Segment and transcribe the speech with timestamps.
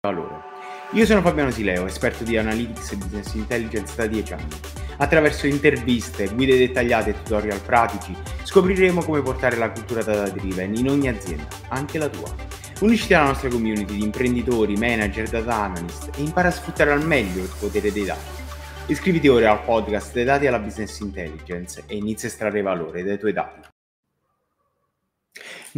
[0.00, 0.44] valore.
[0.92, 4.56] Io sono Fabiano Sileo, esperto di Analytics e Business Intelligence da 10 anni.
[4.98, 8.14] Attraverso interviste, guide dettagliate e tutorial pratici
[8.44, 12.32] scopriremo come portare la cultura data driven in ogni azienda, anche la tua.
[12.80, 17.42] Unisciti alla nostra community di imprenditori, manager, data analyst e impara a sfruttare al meglio
[17.42, 18.46] il potere dei dati.
[18.86, 23.18] Iscriviti ora al podcast dei dati alla Business Intelligence e inizia a estrarre valore dai
[23.18, 23.68] tuoi dati.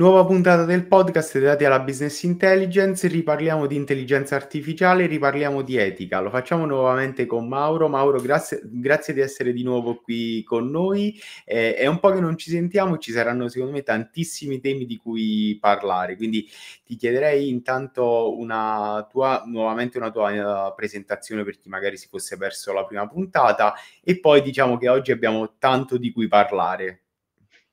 [0.00, 6.20] Nuova puntata del podcast dedicata alla business intelligence, riparliamo di intelligenza artificiale, riparliamo di etica.
[6.20, 7.86] Lo facciamo nuovamente con Mauro.
[7.86, 11.20] Mauro, grazie, grazie di essere di nuovo qui con noi.
[11.44, 14.96] Eh, è un po' che non ci sentiamo, ci saranno secondo me tantissimi temi di
[14.96, 16.48] cui parlare, quindi
[16.82, 22.38] ti chiederei intanto una tua, nuovamente una tua uh, presentazione per chi magari si fosse
[22.38, 27.02] perso la prima puntata e poi diciamo che oggi abbiamo tanto di cui parlare.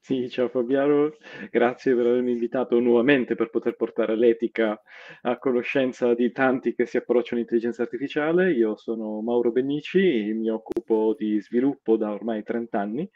[0.08, 1.12] Sì, ciao Fabiano,
[1.52, 4.82] grazie per avermi invitato nuovamente per poter portare l'etica
[5.24, 8.54] a conoscenza di tanti che si approcciano all'intelligenza artificiale.
[8.54, 13.09] Io sono Mauro Benici, mi occupo di sviluppo da ormai 30 anni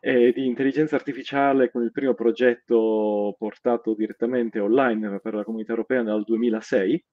[0.00, 6.00] e di intelligenza artificiale con il primo progetto portato direttamente online per la comunità europea
[6.00, 7.04] nel 2006.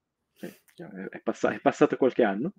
[1.09, 2.53] È, pass- è passato qualche anno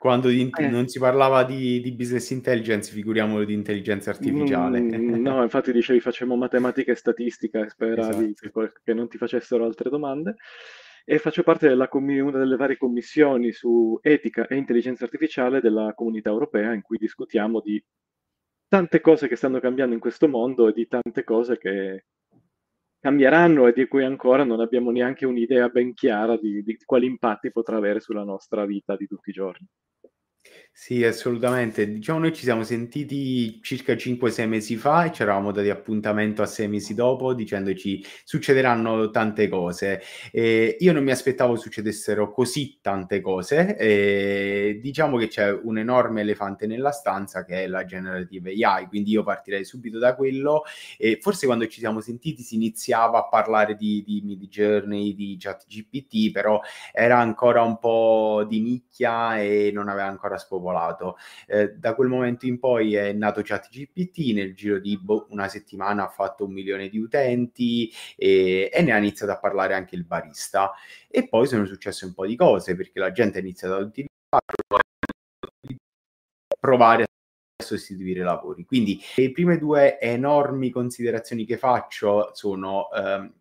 [0.00, 0.66] quando di, eh.
[0.66, 4.80] non si parlava di, di, business intelligence, figuriamolo di intelligenza artificiale.
[4.80, 8.62] Mm, no, infatti dicevi facciamo matematica e statistica speravi esatto.
[8.62, 10.36] che, che, non ti facessero altre domande.
[11.04, 16.30] E faccio parte della una delle varie commissioni su etica e intelligenza artificiale della comunità
[16.30, 17.84] europea in cui discutiamo di
[18.68, 22.06] tante cose che stanno cambiando in questo mondo e di tante cose che
[23.00, 27.50] cambieranno e di cui ancora non abbiamo neanche un'idea ben chiara di, di quali impatti
[27.50, 29.66] potrà avere sulla nostra vita di tutti i giorni.
[30.82, 31.86] Sì, assolutamente.
[31.92, 36.46] Diciamo, noi ci siamo sentiti circa 5-6 mesi fa e ci eravamo dati appuntamento a
[36.46, 40.00] 6 mesi dopo dicendoci succederanno tante cose.
[40.32, 43.76] E io non mi aspettavo succedessero così tante cose.
[43.76, 49.10] E diciamo che c'è un enorme elefante nella stanza che è la generative AI, quindi
[49.10, 50.62] io partirei subito da quello.
[50.96, 55.36] E forse quando ci siamo sentiti si iniziava a parlare di, di Mid Journey, di
[55.38, 56.58] ChatGPT, però
[56.90, 61.16] era ancora un po' di nicchia e non aveva ancora spopolato spopolato.
[61.46, 66.04] Eh, da quel momento in poi è nato ChatGPT, nel giro di bo- una settimana
[66.04, 70.04] ha fatto un milione di utenti e, e ne ha iniziato a parlare anche il
[70.04, 70.72] barista.
[71.08, 74.78] E poi sono successe un po' di cose perché la gente ha iniziato ad utilizzarlo,
[76.58, 77.06] provare a
[77.62, 78.64] sostituire lavori.
[78.64, 83.32] Quindi le prime due enormi considerazioni che faccio sono ehm,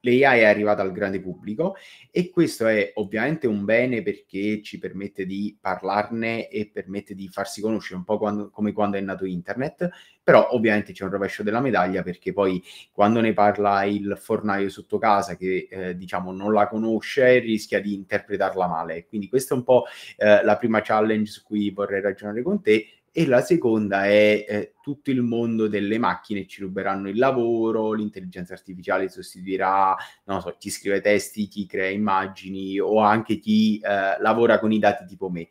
[0.00, 1.76] l'AI è arrivata al grande pubblico
[2.10, 7.60] e questo è ovviamente un bene perché ci permette di parlarne e permette di farsi
[7.60, 9.88] conoscere un po' quando, come quando è nato internet,
[10.22, 14.98] però ovviamente c'è un rovescio della medaglia perché poi quando ne parla il fornaio sotto
[14.98, 19.06] casa che eh, diciamo non la conosce rischia di interpretarla male.
[19.06, 19.84] Quindi questa è un po'
[20.16, 24.74] eh, la prima challenge su cui vorrei ragionare con te e la seconda è eh,
[24.80, 30.70] tutto il mondo delle macchine ci ruberanno il lavoro, l'intelligenza artificiale sostituirà, non so, chi
[30.70, 35.48] scrive testi, chi crea immagini o anche chi eh, lavora con i dati tipo me.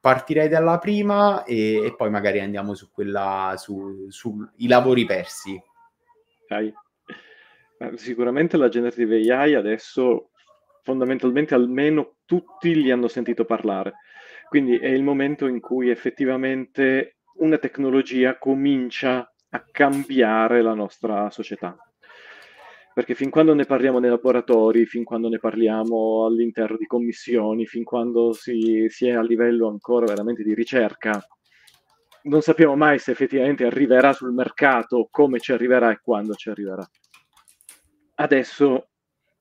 [0.00, 5.60] Partirei dalla prima e, e poi magari andiamo su quella, sui su lavori persi.
[6.44, 6.72] Okay.
[7.94, 10.30] Sicuramente la generative AI adesso
[10.82, 13.94] fondamentalmente almeno tutti li hanno sentito parlare
[14.52, 21.74] quindi è il momento in cui effettivamente una tecnologia comincia a cambiare la nostra società.
[22.92, 27.82] Perché fin quando ne parliamo nei laboratori, fin quando ne parliamo all'interno di commissioni, fin
[27.82, 31.18] quando si, si è a livello ancora veramente di ricerca,
[32.24, 36.86] non sappiamo mai se effettivamente arriverà sul mercato, come ci arriverà e quando ci arriverà.
[38.16, 38.90] Adesso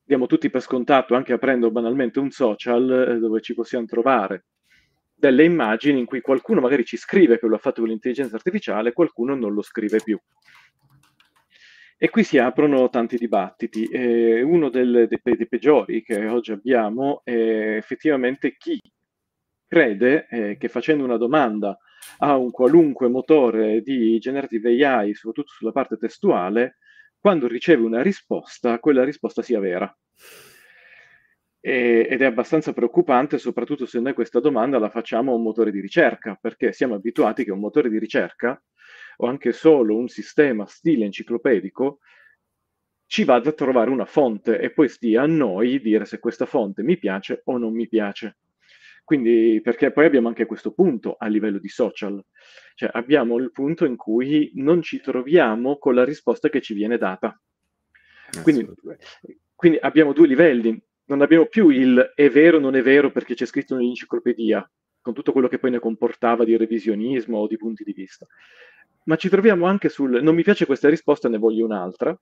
[0.05, 4.45] diamo tutti per scontato, anche aprendo banalmente un social eh, dove ci possiamo trovare
[5.21, 8.91] delle immagini in cui qualcuno magari ci scrive che lo ha fatto con l'intelligenza artificiale
[8.91, 10.19] qualcuno non lo scrive più.
[11.95, 13.83] E qui si aprono tanti dibattiti.
[13.83, 18.81] Eh, uno del, dei, dei, peggiori che oggi abbiamo è effettivamente chi
[19.67, 21.77] crede eh, che facendo una domanda
[22.17, 26.77] a un qualunque motore di generative AI, soprattutto sulla parte testuale,
[27.19, 29.95] quando riceve una risposta, quella risposta sia vera.
[31.63, 35.71] E, ed è abbastanza preoccupante, soprattutto se noi questa domanda la facciamo a un motore
[35.71, 38.61] di ricerca, perché siamo abituati che un motore di ricerca
[39.17, 41.99] o anche solo un sistema stile enciclopedico
[43.05, 46.81] ci vada a trovare una fonte e poi stia a noi dire se questa fonte
[46.81, 48.37] mi piace o non mi piace.
[49.03, 52.23] Quindi, perché poi abbiamo anche questo punto a livello di social,
[52.75, 56.97] cioè abbiamo il punto in cui non ci troviamo con la risposta che ci viene
[56.97, 57.37] data.
[58.41, 58.65] Quindi,
[59.53, 60.81] quindi abbiamo due livelli
[61.11, 64.65] non abbiamo più il è vero o non è vero perché c'è scritto nell'enciclopedia,
[65.01, 68.25] con tutto quello che poi ne comportava di revisionismo o di punti di vista.
[69.03, 72.17] Ma ci troviamo anche sul non mi piace questa risposta, ne voglio un'altra,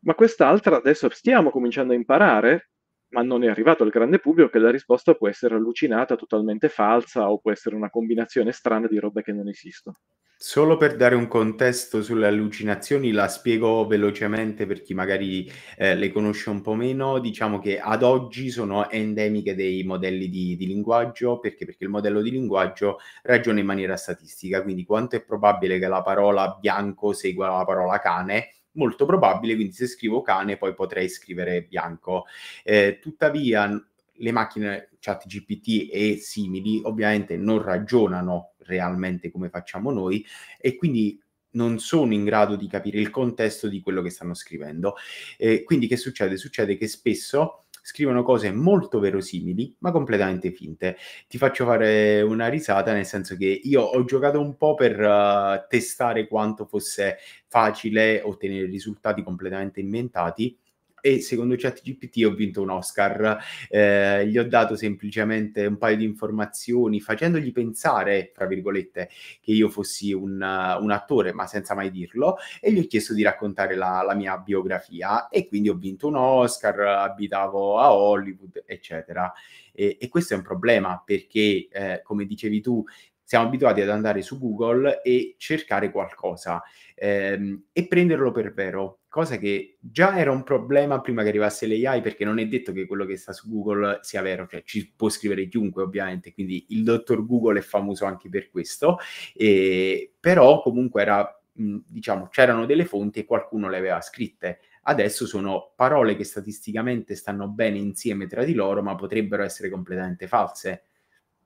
[0.00, 2.70] ma quest'altra adesso stiamo cominciando a imparare,
[3.10, 7.30] ma non è arrivato al grande pubblico che la risposta può essere allucinata, totalmente falsa
[7.30, 9.96] o può essere una combinazione strana di robe che non esistono.
[10.44, 16.10] Solo per dare un contesto sulle allucinazioni, la spiego velocemente per chi magari eh, le
[16.10, 17.20] conosce un po' meno.
[17.20, 21.64] Diciamo che ad oggi sono endemiche dei modelli di, di, linguaggio, perché?
[21.64, 26.02] Perché il modello di linguaggio ragiona in maniera statistica, quindi quanto è probabile che la
[26.02, 31.62] parola bianco segua la parola cane, molto probabile, quindi se scrivo cane poi potrei scrivere
[31.62, 32.24] bianco.
[32.64, 33.80] Eh, tuttavia
[34.14, 40.24] le macchine chat GPT e simili ovviamente non ragionano realmente come facciamo noi
[40.58, 41.20] e quindi
[41.52, 44.94] non sono in grado di capire il contesto di quello che stanno scrivendo.
[45.36, 46.36] Eh, quindi che succede?
[46.36, 50.96] Succede che spesso scrivono cose molto verosimili, ma completamente finte.
[51.26, 55.66] Ti faccio fare una risata, nel senso che io ho giocato un po' per uh,
[55.68, 57.18] testare quanto fosse
[57.48, 60.56] facile ottenere risultati completamente inventati
[61.02, 63.38] e secondo ChatGPT ho vinto un Oscar.
[63.68, 69.10] Eh, gli ho dato semplicemente un paio di informazioni, facendogli pensare, fra virgolette,
[69.40, 73.22] che io fossi un, un attore, ma senza mai dirlo, e gli ho chiesto di
[73.22, 79.32] raccontare la, la, mia biografia e quindi ho vinto un Oscar, abitavo a Hollywood, eccetera.
[79.72, 82.84] E, e questo è un problema perché, eh, come dicevi tu,
[83.24, 86.62] siamo abituati ad andare su Google e cercare qualcosa
[86.94, 92.00] ehm, e prenderlo per vero, cosa che già era un problema prima che arrivasse l'AI
[92.00, 95.10] perché non è detto che quello che sta su Google sia vero, cioè ci può
[95.10, 98.96] scrivere chiunque ovviamente, quindi il dottor Google è famoso anche per questo,
[99.34, 104.60] e, però comunque era, mh, diciamo, c'erano delle fonti e qualcuno le aveva scritte.
[104.84, 110.26] Adesso sono parole che statisticamente stanno bene insieme tra di loro, ma potrebbero essere completamente
[110.26, 110.84] false.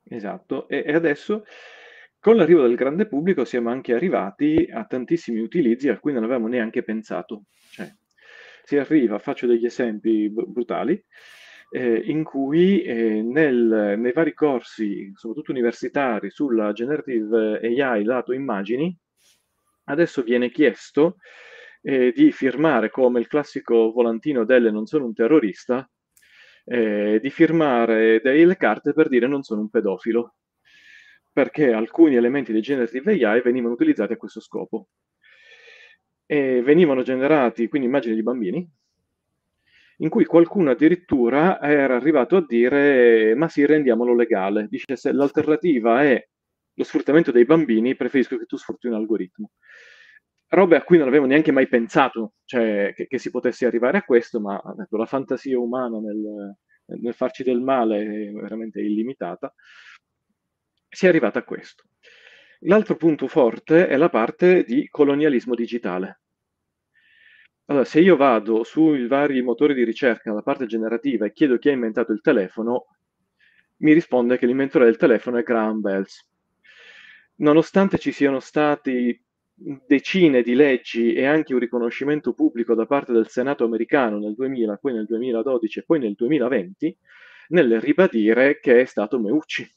[0.04, 1.44] Esatto, e, e adesso
[2.26, 6.48] con l'arrivo del grande pubblico siamo anche arrivati a tantissimi utilizzi a cui non avevamo
[6.48, 7.44] neanche pensato.
[7.70, 7.88] Cioè,
[8.64, 11.00] si arriva, faccio degli esempi brutali,
[11.70, 18.92] eh, in cui eh, nel, nei vari corsi, soprattutto universitari, sulla generative AI lato immagini,
[19.84, 21.18] adesso viene chiesto
[21.80, 25.88] eh, di firmare come il classico volantino delle non sono un terrorista,
[26.64, 30.34] eh, di firmare delle carte per dire non sono un pedofilo
[31.36, 34.88] perché alcuni elementi di generative AI venivano utilizzati a questo scopo.
[36.24, 38.66] E venivano generati quindi immagini di bambini,
[39.98, 44.66] in cui qualcuno addirittura era arrivato a dire ma sì, rendiamolo legale.
[44.70, 46.26] Dice se l'alternativa è
[46.72, 49.50] lo sfruttamento dei bambini, preferisco che tu sfrutti un algoritmo.
[50.48, 54.04] Robe a cui non avevo neanche mai pensato, cioè che, che si potesse arrivare a
[54.04, 56.56] questo, ma ecco, la fantasia umana nel,
[56.98, 59.52] nel farci del male è veramente illimitata
[60.96, 61.84] si è arrivata a questo.
[62.60, 66.22] L'altro punto forte è la parte di colonialismo digitale.
[67.66, 71.68] Allora, se io vado sui vari motori di ricerca, la parte generativa, e chiedo chi
[71.68, 72.86] ha inventato il telefono,
[73.80, 76.26] mi risponde che l'inventore del telefono è Graham Bells.
[77.40, 79.22] Nonostante ci siano stati
[79.52, 84.78] decine di leggi e anche un riconoscimento pubblico da parte del Senato americano nel 2000,
[84.78, 86.98] poi nel 2012 e poi nel 2020,
[87.48, 89.75] nel ribadire che è stato Meucci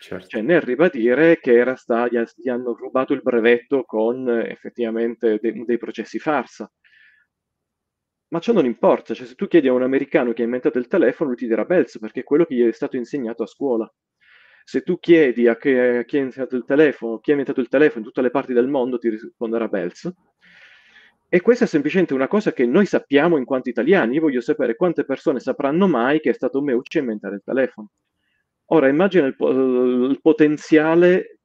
[0.00, 0.28] Certo.
[0.28, 5.62] Cioè, nel ribadire che era sta, gli, gli, hanno rubato il brevetto con effettivamente de,
[5.66, 6.72] dei processi farsa.
[8.28, 10.86] Ma ciò non importa, cioè, se tu chiedi a un americano che ha inventato il
[10.86, 13.92] telefono, lui ti dirà Bells, perché è quello che gli è stato insegnato a scuola.
[14.64, 18.04] Se tu chiedi a, chi ha inventato il telefono, chi ha inventato il telefono in
[18.06, 20.10] tutte le parti del mondo, ti risponderà Bells.
[21.28, 24.14] E questa è semplicemente una cosa che noi sappiamo in quanto italiani.
[24.14, 27.90] Io voglio sapere quante persone sapranno mai che è stato Meucci a inventare il telefono.
[28.72, 31.40] Ora immagina il, il potenziale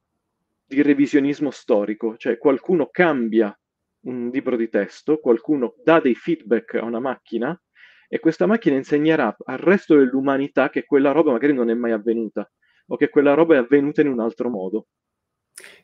[0.65, 3.58] di revisionismo storico, cioè qualcuno cambia
[4.01, 7.60] un libro di testo, qualcuno dà dei feedback a una macchina
[8.08, 12.50] e questa macchina insegnerà al resto dell'umanità che quella roba magari non è mai avvenuta
[12.88, 14.88] o che quella roba è avvenuta in un altro modo.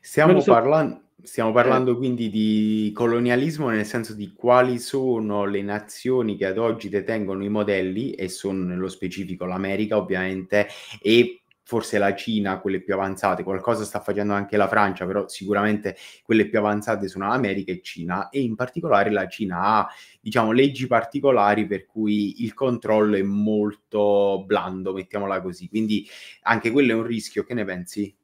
[0.00, 0.52] Stiamo, so...
[0.52, 1.52] parla- stiamo eh.
[1.52, 1.96] parlando eh.
[1.96, 7.48] quindi di colonialismo nel senso di quali sono le nazioni che ad oggi detengono i
[7.48, 10.68] modelli e sono nello specifico l'America ovviamente
[11.00, 15.96] e forse la Cina, quelle più avanzate, qualcosa sta facendo anche la Francia, però sicuramente
[16.22, 19.88] quelle più avanzate sono America e Cina e in particolare la Cina ha,
[20.20, 25.68] diciamo, leggi particolari per cui il controllo è molto blando, mettiamola così.
[25.68, 26.06] Quindi
[26.42, 28.14] anche quello è un rischio, che ne pensi?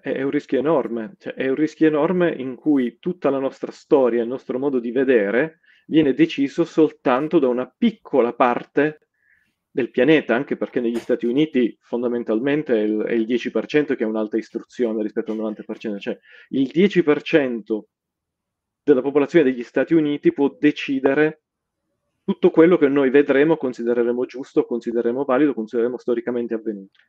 [0.00, 4.22] È un rischio enorme, cioè, è un rischio enorme in cui tutta la nostra storia,
[4.22, 9.08] il nostro modo di vedere viene deciso soltanto da una piccola parte
[9.70, 14.06] del pianeta, anche perché negli Stati Uniti fondamentalmente è il, è il 10% che ha
[14.06, 16.18] un'alta istruzione rispetto al 90%, cioè
[16.50, 17.80] il 10%
[18.82, 21.42] della popolazione degli Stati Uniti può decidere
[22.24, 27.00] tutto quello che noi vedremo, considereremo giusto, considereremo valido, considereremo storicamente avvenuto.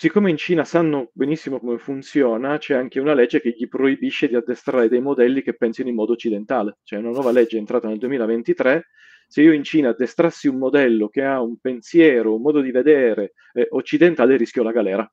[0.00, 4.36] Siccome in Cina sanno benissimo come funziona, c'è anche una legge che gli proibisce di
[4.36, 6.78] addestrare dei modelli che pensino in modo occidentale.
[6.84, 8.86] C'è una nuova legge entrata nel 2023
[9.26, 13.32] se io in Cina addestrassi un modello che ha un pensiero, un modo di vedere
[13.52, 15.12] eh, occidentale, rischio la galera.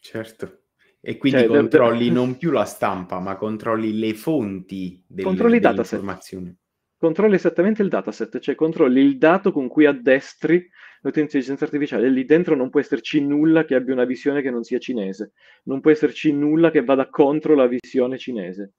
[0.00, 0.62] Certo.
[0.98, 5.58] E quindi cioè, controlli de- non più la stampa, ma controlli le fonti del, controlli
[5.58, 6.56] delle informazioni.
[6.96, 10.66] Controlli esattamente il dataset, cioè controlli il dato con cui addestri
[11.02, 12.08] l'intelligenza artificiale.
[12.10, 15.32] Lì dentro non può esserci nulla che abbia una visione che non sia cinese,
[15.64, 18.74] non può esserci nulla che vada contro la visione cinese.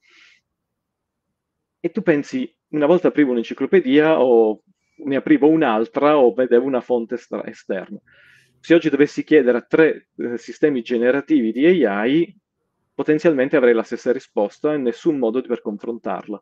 [1.79, 4.63] E tu pensi, una volta aprivo un'enciclopedia o
[5.03, 7.99] ne aprivo un'altra o vedevo una fonte estra- esterna.
[8.59, 12.35] Se oggi dovessi chiedere a tre eh, sistemi generativi di AI,
[12.93, 16.41] potenzialmente avrei la stessa risposta e nessun modo per confrontarla.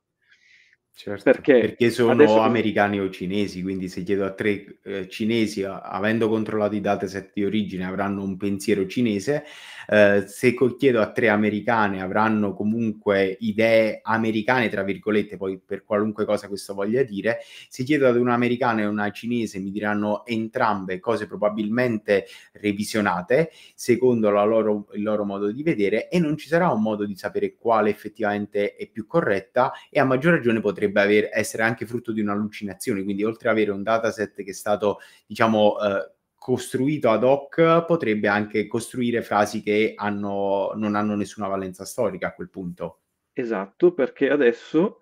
[1.01, 2.41] Certo, perché, perché sono adesso...
[2.41, 7.45] americani o cinesi, quindi se chiedo a tre eh, cinesi, avendo controllato i dataset di
[7.45, 9.45] origine, avranno un pensiero cinese,
[9.87, 16.25] eh, se chiedo a tre americane avranno comunque idee americane, tra virgolette, poi per qualunque
[16.25, 17.37] cosa questo voglia dire,
[17.69, 24.87] se chiedo ad un'americana e una cinese mi diranno entrambe cose probabilmente revisionate, secondo loro,
[24.95, 28.75] il loro modo di vedere, e non ci sarà un modo di sapere quale effettivamente
[28.75, 33.03] è più corretta e a maggior ragione potrebbe potrebbe aver, essere anche frutto di un'allucinazione,
[33.03, 38.27] quindi oltre ad avere un dataset che è stato, diciamo, eh, costruito ad hoc, potrebbe
[38.27, 43.01] anche costruire frasi che hanno, non hanno nessuna valenza storica a quel punto.
[43.33, 44.99] Esatto, perché adesso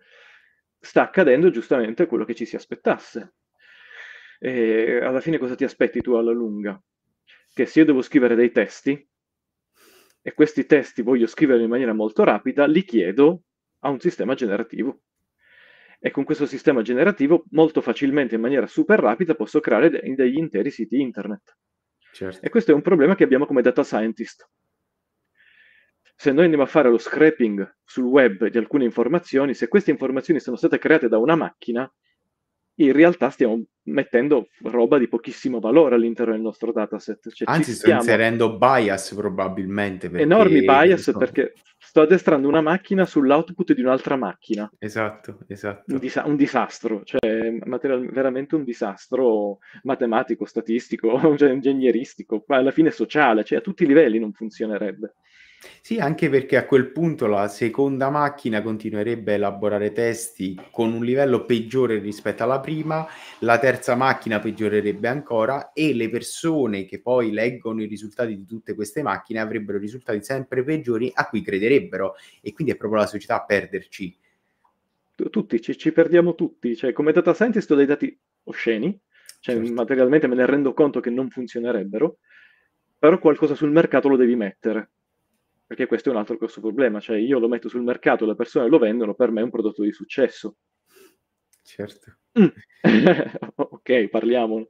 [0.79, 3.34] sta accadendo giustamente quello che ci si aspettasse.
[4.39, 6.79] E alla fine cosa ti aspetti tu alla lunga?
[7.53, 9.08] Che se io devo scrivere dei testi
[10.22, 13.44] e questi testi voglio scrivere in maniera molto rapida, li chiedo
[13.79, 15.01] a un sistema generativo
[16.08, 20.38] e con questo sistema generativo molto facilmente, in maniera super rapida, posso creare de- degli
[20.38, 21.58] interi siti internet.
[22.14, 22.46] Certo.
[22.46, 24.50] E questo è un problema che abbiamo come data scientist.
[26.16, 30.40] Se noi andiamo a fare lo scraping sul web di alcune informazioni, se queste informazioni
[30.40, 31.94] sono state create da una macchina,
[32.76, 37.32] in realtà stiamo mettendo roba di pochissimo valore all'interno del nostro dataset.
[37.34, 38.00] Cioè, Anzi, sto stiamo...
[38.00, 40.10] inserendo bias probabilmente.
[40.10, 40.24] Perché...
[40.24, 41.54] Enormi bias perché
[41.98, 44.72] sto addestrando una macchina sull'output di un'altra macchina.
[44.77, 45.94] Esatto, esatto.
[45.94, 52.92] Un, disa- un disastro, cioè material- veramente un disastro matematico, statistico, cioè, ingegneristico, alla fine
[52.92, 55.16] sociale, cioè a tutti i livelli non funzionerebbe.
[55.82, 61.04] Sì, anche perché a quel punto la seconda macchina continuerebbe a elaborare testi con un
[61.04, 63.08] livello peggiore rispetto alla prima,
[63.40, 68.76] la terza macchina peggiorerebbe ancora e le persone che poi leggono i risultati di tutte
[68.76, 73.38] queste macchine avrebbero risultati sempre peggiori a cui crederebbero e quindi è proprio la società
[73.38, 74.16] a perderci.
[75.16, 79.00] Tutti, ci, ci perdiamo tutti, cioè come data scientist ho dei dati osceni,
[79.40, 79.74] cioè certo.
[79.74, 82.18] materialmente me ne rendo conto che non funzionerebbero,
[83.00, 84.90] però qualcosa sul mercato lo devi mettere
[85.68, 88.70] perché questo è un altro grosso problema, cioè io lo metto sul mercato, le persone
[88.70, 90.56] lo vendono, per me è un prodotto di successo.
[91.62, 92.20] Certo.
[92.39, 92.48] Mm.
[93.56, 94.67] ok, parliamo.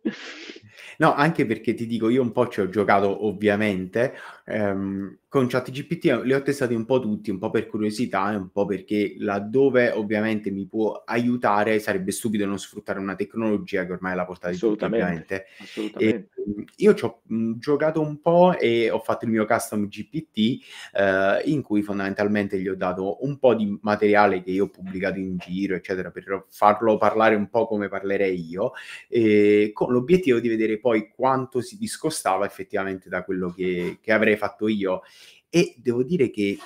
[1.00, 4.14] No, anche perché ti dico, io un po' ci ho giocato ovviamente,
[4.46, 8.50] ehm, con ChatGPT li ho testati un po' tutti, un po' per curiosità e un
[8.50, 14.14] po' perché laddove ovviamente mi può aiutare sarebbe stupido non sfruttare una tecnologia che ormai
[14.14, 15.46] è la portata di tutti ovviamente.
[15.60, 16.30] Assolutamente.
[16.34, 19.88] E, mm, io ci ho mh, giocato un po' e ho fatto il mio custom
[19.88, 24.70] GPT eh, in cui fondamentalmente gli ho dato un po' di materiale che io ho
[24.70, 28.74] pubblicato in giro, eccetera, per farlo parlare un po' come parlerei io,
[29.08, 34.38] e con l'obiettivo di vedere poi quanto si discostava effettivamente da quello che, che avrei
[34.38, 35.02] fatto io.
[35.50, 36.58] E devo dire che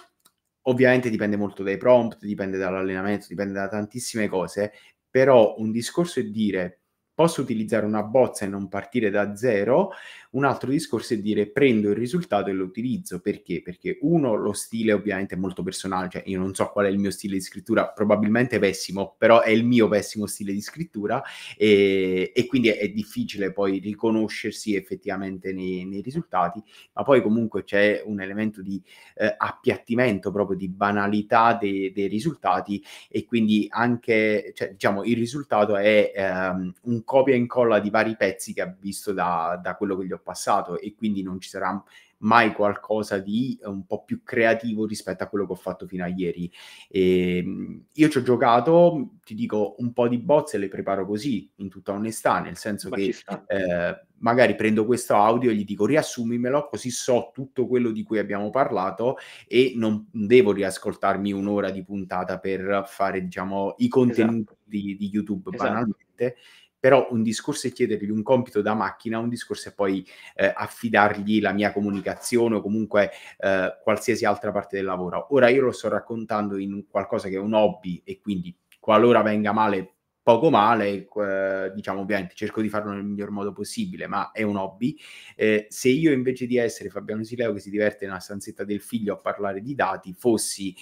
[0.64, 4.74] ovviamente dipende molto dai prompt, dipende dall'allenamento, dipende da tantissime cose,
[5.10, 6.82] però un discorso è dire
[7.14, 9.92] posso utilizzare una bozza e non partire da zero,
[10.32, 13.20] un altro discorso è dire prendo il risultato e lo utilizzo.
[13.20, 13.62] Perché?
[13.62, 17.00] Perché uno, lo stile ovviamente è molto personale, cioè io non so qual è il
[17.00, 21.22] mio stile di scrittura, probabilmente pessimo, però è il mio pessimo stile di scrittura
[21.58, 26.62] e, e quindi è, è, difficile poi riconoscersi effettivamente nei, nei, risultati,
[26.94, 28.82] ma poi comunque c'è un elemento di
[29.16, 35.76] eh, appiattimento proprio di banalità dei, dei risultati e quindi anche, cioè, diciamo, il risultato
[35.76, 39.98] è ehm, un copia e incolla di vari pezzi che ha visto da, da quello
[39.98, 41.84] che gli ho passato e quindi non ci sarà
[42.22, 46.08] mai qualcosa di un po' più creativo rispetto a quello che ho fatto fino a
[46.08, 46.52] ieri.
[46.90, 51.50] E, ehm, io ci ho giocato, ti dico, un po' di bozze le preparo così,
[51.58, 53.16] in tutta onestà, nel senso Ma che
[53.48, 58.20] eh, magari prendo questo audio e gli dico riassumimelo, così so tutto quello di cui
[58.20, 64.58] abbiamo parlato e non devo riascoltarmi un'ora di puntata per fare, diciamo, i contenuti esatto.
[64.64, 65.70] di, di, YouTube esatto.
[65.70, 66.36] banalmente
[66.82, 71.40] però un discorso è chiedergli un compito da macchina, un discorso è poi eh, affidargli
[71.40, 75.28] la mia comunicazione o comunque eh, qualsiasi altra parte del lavoro.
[75.30, 79.52] Ora io lo sto raccontando in qualcosa che è un hobby e quindi qualora venga
[79.52, 84.42] male poco male, eh, diciamo ovviamente cerco di farlo nel miglior modo possibile, ma è
[84.42, 84.98] un hobby.
[85.36, 89.14] Eh, se io invece di essere Fabiano Sileo che si diverte nella stanzetta del figlio
[89.14, 90.76] a parlare di dati, fossi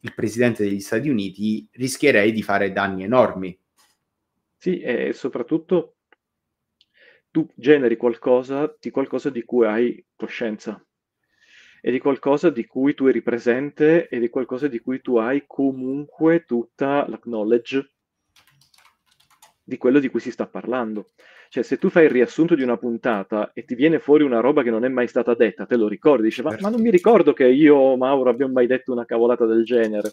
[0.00, 3.58] il presidente degli Stati Uniti, rischierei di fare danni enormi
[4.64, 5.96] sì, e soprattutto
[7.30, 10.82] tu generi qualcosa di qualcosa di cui hai coscienza
[11.82, 15.44] e di qualcosa di cui tu eri presente e di qualcosa di cui tu hai
[15.46, 17.92] comunque tutta la knowledge
[19.62, 21.10] di quello di cui si sta parlando.
[21.50, 24.62] Cioè, se tu fai il riassunto di una puntata e ti viene fuori una roba
[24.62, 27.34] che non è mai stata detta, te lo ricordi, dice, ma, ma non mi ricordo
[27.34, 30.12] che io o Mauro abbiamo mai detto una cavolata del genere.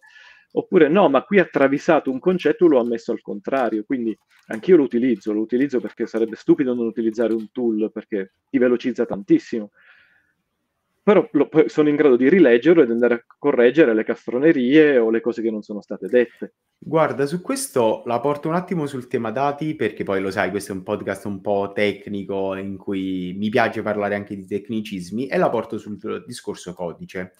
[0.54, 3.84] Oppure no, ma qui ha travisato un concetto, lo ha messo al contrario.
[3.86, 4.18] Quindi
[4.48, 9.06] anch'io lo utilizzo, lo utilizzo perché sarebbe stupido non utilizzare un tool perché ti velocizza
[9.06, 9.72] tantissimo.
[11.04, 15.20] Però lo, sono in grado di rileggerlo ed andare a correggere le castronerie o le
[15.20, 16.54] cose che non sono state dette.
[16.78, 20.74] Guarda, su questo la porto un attimo sul tema dati, perché poi lo sai, questo
[20.74, 25.38] è un podcast un po' tecnico in cui mi piace parlare anche di tecnicismi, e
[25.38, 27.34] la porto sul discorso codice.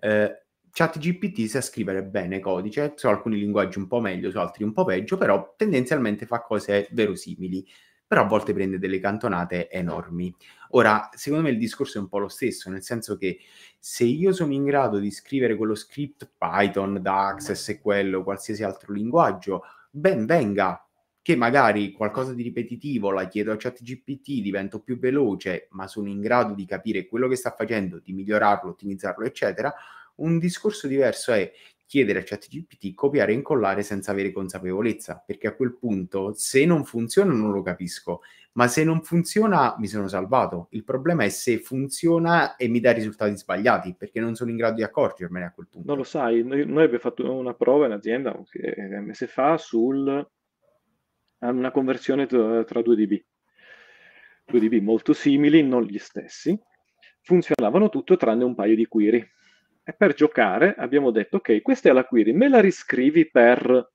[0.00, 0.42] Eh,
[0.78, 4.84] ChatGPT sa scrivere bene codice, su alcuni linguaggi un po' meglio, su altri un po'
[4.84, 7.66] peggio, però tendenzialmente fa cose verosimili,
[8.06, 10.32] però a volte prende delle cantonate enormi.
[10.70, 13.40] Ora, secondo me il discorso è un po' lo stesso, nel senso che
[13.80, 18.92] se io sono in grado di scrivere quello script Python, DAX, SQL o qualsiasi altro
[18.92, 20.88] linguaggio, ben venga,
[21.20, 26.20] che magari qualcosa di ripetitivo la chiedo a ChatGPT, divento più veloce, ma sono in
[26.20, 29.74] grado di capire quello che sta facendo, di migliorarlo, ottimizzarlo, eccetera,
[30.18, 31.52] un discorso diverso è
[31.88, 36.84] chiedere a ChatGPT copiare e incollare senza avere consapevolezza, perché a quel punto se non
[36.84, 38.20] funziona non lo capisco,
[38.52, 40.68] ma se non funziona mi sono salvato.
[40.72, 44.74] Il problema è se funziona e mi dà risultati sbagliati, perché non sono in grado
[44.74, 45.88] di accorgermene a quel punto.
[45.88, 50.28] Non lo sai, noi, noi abbiamo fatto una prova in azienda un mese fa sul
[51.40, 53.24] una conversione tra, tra 2DB.
[54.52, 56.58] 2DB molto simili, non gli stessi,
[57.22, 59.26] funzionavano tutto tranne un paio di query
[59.88, 63.90] e per giocare abbiamo detto, ok, questa è la query, me la riscrivi per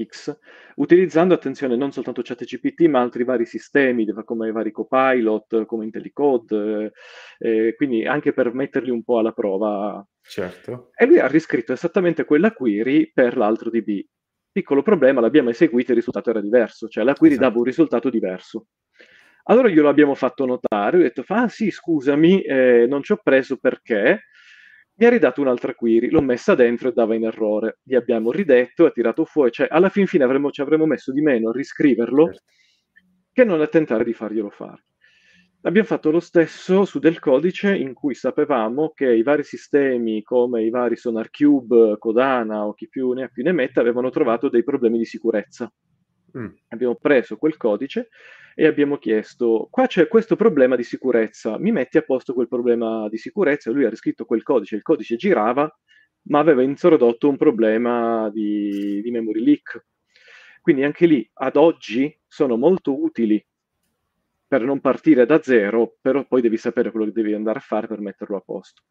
[0.00, 0.38] X,
[0.76, 6.92] utilizzando, attenzione, non soltanto ChatGPT, ma altri vari sistemi, come i vari Copilot, come IntelliCode,
[7.40, 10.06] eh, eh, quindi anche per metterli un po' alla prova.
[10.20, 10.92] Certo.
[10.94, 14.04] E lui ha riscritto esattamente quella query per l'altro DB.
[14.52, 17.48] Piccolo problema, l'abbiamo eseguita e il risultato era diverso, cioè la query esatto.
[17.48, 18.66] dava un risultato diverso.
[19.44, 23.56] Allora glielo abbiamo fatto notare, ho detto, ah sì, scusami, eh, non ci ho preso
[23.56, 24.26] perché
[25.00, 27.78] mi ha ridato un'altra query, l'ho messa dentro e dava in errore.
[27.82, 31.22] Gli abbiamo ridetto, ha tirato fuori, cioè alla fin fine avremmo, ci avremmo messo di
[31.22, 32.42] meno a riscriverlo certo.
[33.32, 34.84] che non a tentare di farglielo fare.
[35.62, 40.64] Abbiamo fatto lo stesso su del codice in cui sapevamo che i vari sistemi come
[40.64, 44.62] i vari SonarCube, Codana o chi più ne ha più ne metta avevano trovato dei
[44.62, 45.72] problemi di sicurezza.
[46.36, 46.48] Mm.
[46.68, 48.08] Abbiamo preso quel codice
[48.54, 53.08] e abbiamo chiesto, qua c'è questo problema di sicurezza, mi metti a posto quel problema
[53.08, 53.70] di sicurezza?
[53.70, 55.70] Lui ha riscritto quel codice, il codice girava,
[56.22, 59.86] ma aveva introdotto un problema di, di memory leak.
[60.60, 63.44] Quindi anche lì, ad oggi, sono molto utili
[64.46, 67.86] per non partire da zero, però poi devi sapere quello che devi andare a fare
[67.86, 68.82] per metterlo a posto.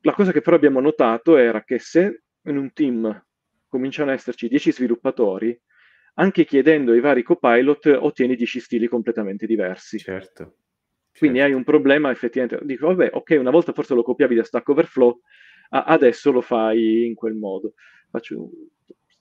[0.00, 3.24] La cosa che però abbiamo notato era che se in un team
[3.68, 5.58] cominciano ad esserci 10 sviluppatori,
[6.14, 9.98] anche chiedendo ai vari copilot ottieni 10 stili completamente diversi.
[9.98, 10.56] Certo.
[11.16, 11.52] Quindi certo.
[11.52, 15.20] hai un problema effettivamente, dico vabbè, ok, una volta forse lo copiavi da Stack Overflow,
[15.70, 17.74] adesso lo fai in quel modo.
[18.10, 18.50] Faccio...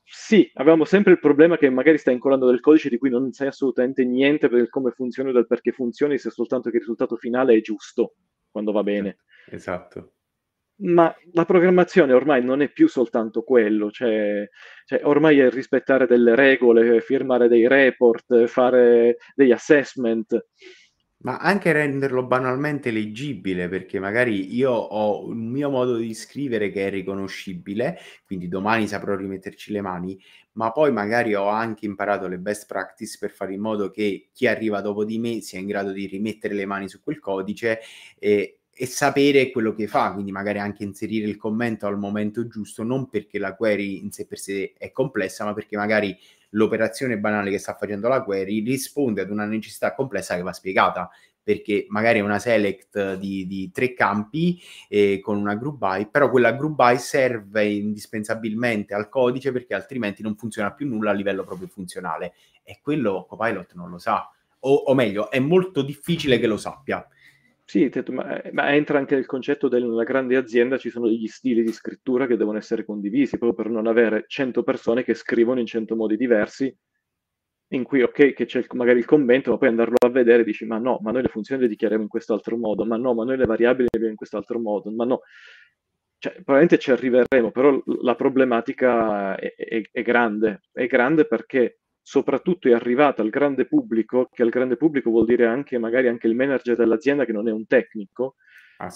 [0.04, 3.48] Sì, avevamo sempre il problema che magari stai incollando del codice di cui non sai
[3.48, 7.56] assolutamente niente per come funziona o del perché funzioni, se soltanto che il risultato finale
[7.56, 8.16] è giusto,
[8.50, 9.20] quando va bene.
[9.50, 10.14] Esatto
[10.82, 14.48] ma la programmazione ormai non è più soltanto quello, cioè,
[14.86, 20.48] cioè, ormai è rispettare delle regole, firmare dei report, fare degli assessment.
[21.24, 26.88] Ma anche renderlo banalmente leggibile, perché magari io ho un mio modo di scrivere che
[26.88, 30.20] è riconoscibile, quindi domani saprò rimetterci le mani,
[30.54, 34.48] ma poi magari ho anche imparato le best practice per fare in modo che chi
[34.48, 37.82] arriva dopo di me sia in grado di rimettere le mani su quel codice
[38.18, 42.84] e, e sapere quello che fa, quindi magari anche inserire il commento al momento giusto,
[42.84, 46.18] non perché la query in sé per sé è complessa, ma perché magari
[46.52, 51.10] l'operazione banale che sta facendo la query risponde ad una necessità complessa che va spiegata
[51.44, 56.30] perché magari è una select di, di tre campi eh, con una group by, però
[56.30, 61.44] quella group by serve indispensabilmente al codice perché altrimenti non funziona più nulla a livello
[61.44, 64.30] proprio funzionale e quello Copilot non lo sa,
[64.60, 67.06] o, o meglio, è molto difficile che lo sappia.
[67.72, 71.72] Sì, ma, ma, entra anche il concetto della grande azienda, ci sono degli stili di
[71.72, 75.96] scrittura che devono essere condivisi, proprio per non avere 100 persone che scrivono in 100
[75.96, 76.76] modi diversi,
[77.70, 80.66] in cui ok che c'è magari il commento, ma poi andarlo a vedere e dici
[80.66, 83.38] ma no, ma noi le funzioni le dichiariamo in quest'altro modo, ma no, ma noi
[83.38, 85.22] le variabili le abbiamo in quest'altro modo, ma no.
[86.18, 92.68] Cioè, probabilmente ci arriveremo, però la problematica è, è, è grande, è grande perché soprattutto
[92.68, 96.36] è arrivata al grande pubblico, che al grande pubblico vuol dire anche magari anche il
[96.36, 98.36] manager dell'azienda che non è un tecnico,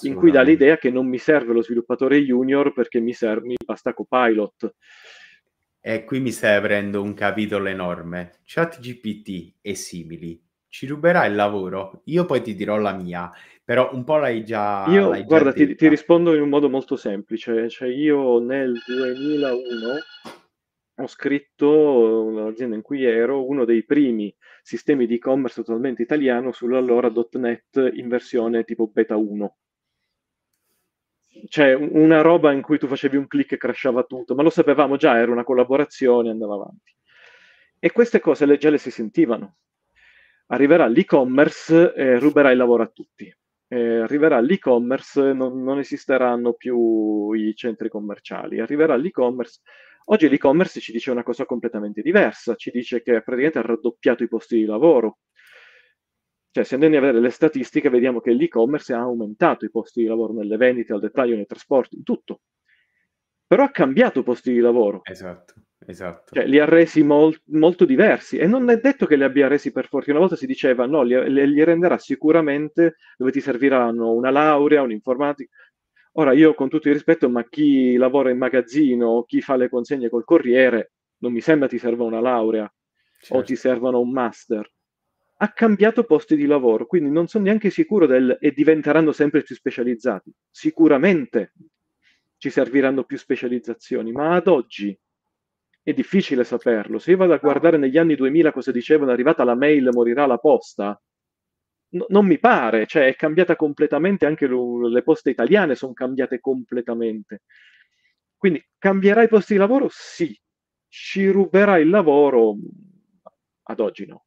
[0.01, 3.55] in cui dà l'idea che non mi serve lo sviluppatore junior perché mi serve, mi
[3.63, 4.73] basta copilot.
[5.79, 8.39] E qui mi stai aprendo un capitolo enorme.
[8.43, 10.41] ChatGPT e simili.
[10.67, 12.01] Ci ruberà il lavoro?
[12.05, 13.31] Io poi ti dirò la mia,
[13.63, 16.69] però un po' l'hai già Io, l'hai guarda, già ti, ti, rispondo in un modo
[16.69, 17.69] molto semplice.
[17.69, 19.69] Cioè, io nel 2001
[20.97, 27.91] ho scritto l'azienda in cui ero uno dei primi sistemi di e-commerce totalmente italiano sull'allora.net
[27.93, 29.57] in versione tipo beta 1.
[31.49, 34.95] Cioè una roba in cui tu facevi un clic e crashava tutto, ma lo sapevamo
[34.95, 36.95] già, era una collaborazione, andava avanti.
[37.77, 39.57] E queste cose le, già le si sentivano.
[40.47, 43.31] Arriverà l'e-commerce e ruberà il lavoro a tutti.
[43.67, 48.59] Eh, arriverà l'e-commerce, non, non esisteranno più i centri commerciali.
[48.59, 49.61] Arriverà l'e-commerce
[50.07, 54.27] Oggi l'e-commerce ci dice una cosa completamente diversa, ci dice che praticamente ha raddoppiato i
[54.27, 55.19] posti di lavoro.
[56.51, 60.07] Cioè, se andiamo a vedere le statistiche, vediamo che l'e-commerce ha aumentato i posti di
[60.07, 62.41] lavoro nelle vendite, al dettaglio, nei trasporti, in tutto.
[63.47, 65.01] Però ha cambiato posti di lavoro.
[65.03, 66.33] Esatto, esatto.
[66.33, 68.37] Cioè, li ha resi mol- molto diversi.
[68.37, 70.11] E non è detto che li abbia resi per forza.
[70.11, 75.49] Una volta si diceva, no, li, li renderà sicuramente dove ti serviranno una laurea, un'informatica.
[76.17, 80.09] Ora io con tutto il rispetto, ma chi lavora in magazzino, chi fa le consegne
[80.09, 82.71] col corriere, non mi sembra ti serva una laurea
[83.19, 83.35] certo.
[83.35, 84.71] o ti servano un master.
[85.37, 89.55] Ha cambiato posti di lavoro, quindi non sono neanche sicuro del e diventeranno sempre più
[89.55, 90.31] specializzati.
[90.49, 91.51] Sicuramente
[92.37, 94.97] ci serviranno più specializzazioni, ma ad oggi
[95.85, 96.97] è difficile saperlo.
[96.97, 100.25] Se io vado a guardare negli anni 2000 cosa dicevano, è arrivata la mail, morirà
[100.25, 100.99] la posta,
[101.89, 106.39] no, non mi pare, cioè è cambiata completamente, anche lo, le poste italiane sono cambiate
[106.39, 107.43] completamente.
[108.35, 109.87] Quindi cambierà i posti di lavoro?
[109.91, 110.35] Sì.
[110.87, 112.55] Ci ruberà il lavoro?
[113.67, 114.24] Ad oggi no.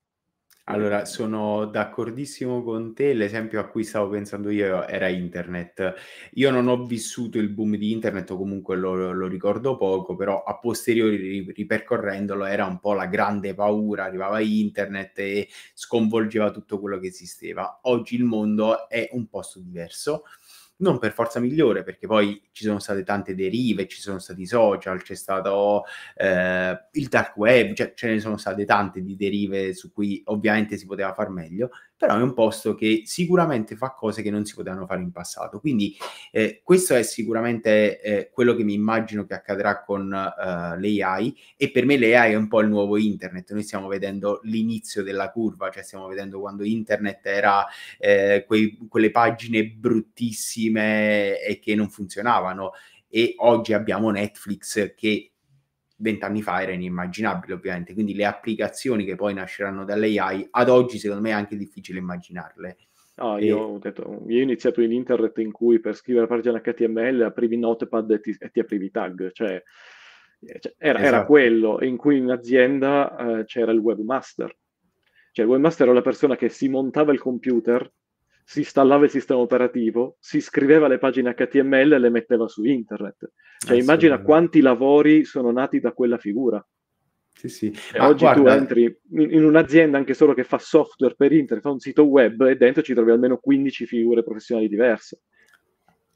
[0.71, 3.15] Allora, sono d'accordissimo con te.
[3.15, 5.95] L'esempio a cui stavo pensando io era internet.
[6.35, 10.43] Io non ho vissuto il boom di internet, o comunque lo, lo ricordo poco, però
[10.43, 14.05] a posteriori, ripercorrendolo, era un po' la grande paura.
[14.05, 17.81] Arrivava internet e sconvolgeva tutto quello che esisteva.
[17.85, 20.25] Oggi il mondo è un posto diverso
[20.79, 25.03] non per forza migliore, perché poi ci sono state tante derive, ci sono stati social,
[25.03, 25.85] c'è stato
[26.17, 30.77] eh, il dark web, cioè ce ne sono state tante di derive su cui ovviamente
[30.77, 34.55] si poteva far meglio, però è un posto che sicuramente fa cose che non si
[34.55, 35.59] potevano fare in passato.
[35.59, 35.97] Quindi
[36.31, 41.71] eh, questo è sicuramente eh, quello che mi immagino che accadrà con uh, l'AI e
[41.73, 43.53] per me l'AI è un po' il nuovo internet.
[43.53, 47.67] Noi stiamo vedendo l'inizio della curva, cioè stiamo vedendo quando internet era
[47.99, 52.73] eh, quei, quelle pagine bruttissime e che non funzionavano
[53.09, 55.33] e oggi abbiamo Netflix che
[56.01, 61.23] vent'anni fa era inimmaginabile ovviamente, quindi le applicazioni che poi nasceranno dall'AI ad oggi secondo
[61.23, 62.77] me è anche difficile immaginarle.
[63.17, 63.61] No, io, e...
[63.61, 67.57] ho detto, io ho iniziato in internet in cui per scrivere la pagina HTML aprivi
[67.57, 69.63] Notepad e ti, e ti aprivi tag, cioè,
[70.41, 71.15] eh, cioè era, esatto.
[71.17, 74.57] era, quello in cui in azienda eh, c'era il webmaster.
[75.33, 77.91] Cioè il webmaster era la persona che si montava il computer,
[78.49, 83.33] si installava il sistema operativo, si scriveva le pagine HTML e le metteva su internet.
[83.59, 86.67] Cioè, immagina quanti lavori sono nati da quella figura.
[87.31, 87.67] Sì, sì.
[87.93, 88.41] E oggi guarda...
[88.41, 92.05] tu entri in, in, un'azienda anche solo che fa software per internet, fa un sito
[92.05, 95.21] web e dentro ci trovi almeno 15 figure professionali diverse.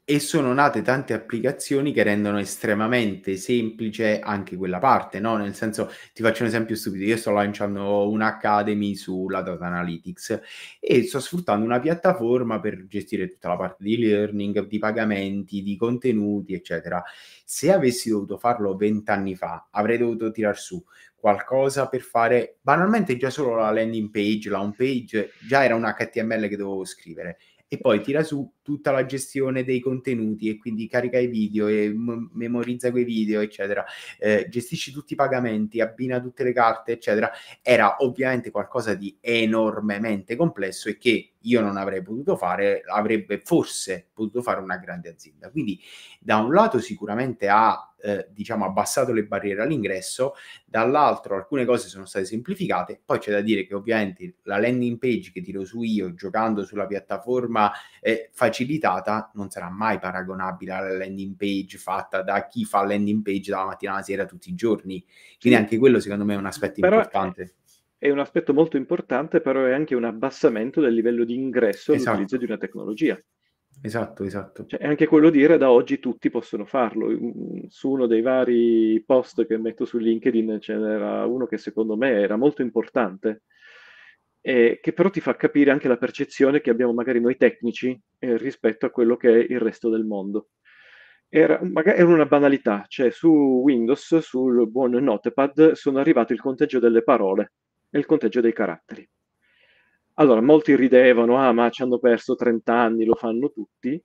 [0.05, 5.37] E sono nate tante applicazioni che rendono estremamente semplice anche quella parte, no?
[5.37, 10.41] Nel senso, ti faccio un esempio stupido, io sto lanciando un'academy sulla data analytics
[10.81, 15.77] e sto sfruttando una piattaforma per gestire tutta la parte di learning, di pagamenti, di
[15.77, 17.01] contenuti, eccetera.
[17.45, 20.83] Se avessi dovuto farlo vent'anni fa, avrei dovuto tirar su
[21.15, 25.83] qualcosa per fare banalmente già solo la landing page, la home page, già era un
[25.83, 27.37] HTML che dovevo scrivere
[27.73, 31.89] e poi tira su tutta la gestione dei contenuti e quindi carica i video e
[31.89, 33.85] m- memorizza quei video, eccetera,
[34.17, 37.29] eh, gestisci tutti i pagamenti, abbina tutte le carte, eccetera,
[37.61, 44.07] era ovviamente qualcosa di enormemente complesso e che io non avrei potuto fare, avrebbe forse
[44.13, 45.49] potuto fare una grande azienda.
[45.49, 45.79] Quindi
[46.19, 52.05] da un lato sicuramente ha eh, diciamo abbassato le barriere all'ingresso, dall'altro alcune cose sono
[52.05, 56.13] state semplificate, poi c'è da dire che ovviamente la landing page che tiro su io
[56.13, 57.71] giocando sulla piattaforma
[58.01, 63.51] eh, facilitata non sarà mai paragonabile alla landing page fatta da chi fa landing page
[63.51, 65.03] dalla mattina alla sera tutti i giorni.
[65.39, 67.55] Quindi anche quello secondo me è un aspetto Però importante.
[67.97, 72.09] È un aspetto molto importante, però è anche un abbassamento del livello di ingresso esatto.
[72.09, 73.17] all'utilizzo di una tecnologia.
[73.81, 74.65] Esatto, esatto.
[74.65, 77.09] Cioè, anche quello dire da oggi tutti possono farlo.
[77.69, 82.11] Su uno dei vari post che metto su LinkedIn ce n'era uno che secondo me
[82.11, 83.43] era molto importante,
[84.45, 88.35] e che però ti fa capire anche la percezione che abbiamo magari noi tecnici eh,
[88.35, 90.49] rispetto a quello che è il resto del mondo.
[91.29, 96.79] Era, magari, era una banalità, cioè su Windows, sul buon Notepad, sono arrivato il conteggio
[96.79, 97.53] delle parole
[97.89, 99.09] e il conteggio dei caratteri.
[100.15, 103.99] Allora, molti ridevano, ah, ma ci hanno perso 30 anni, lo fanno tutti.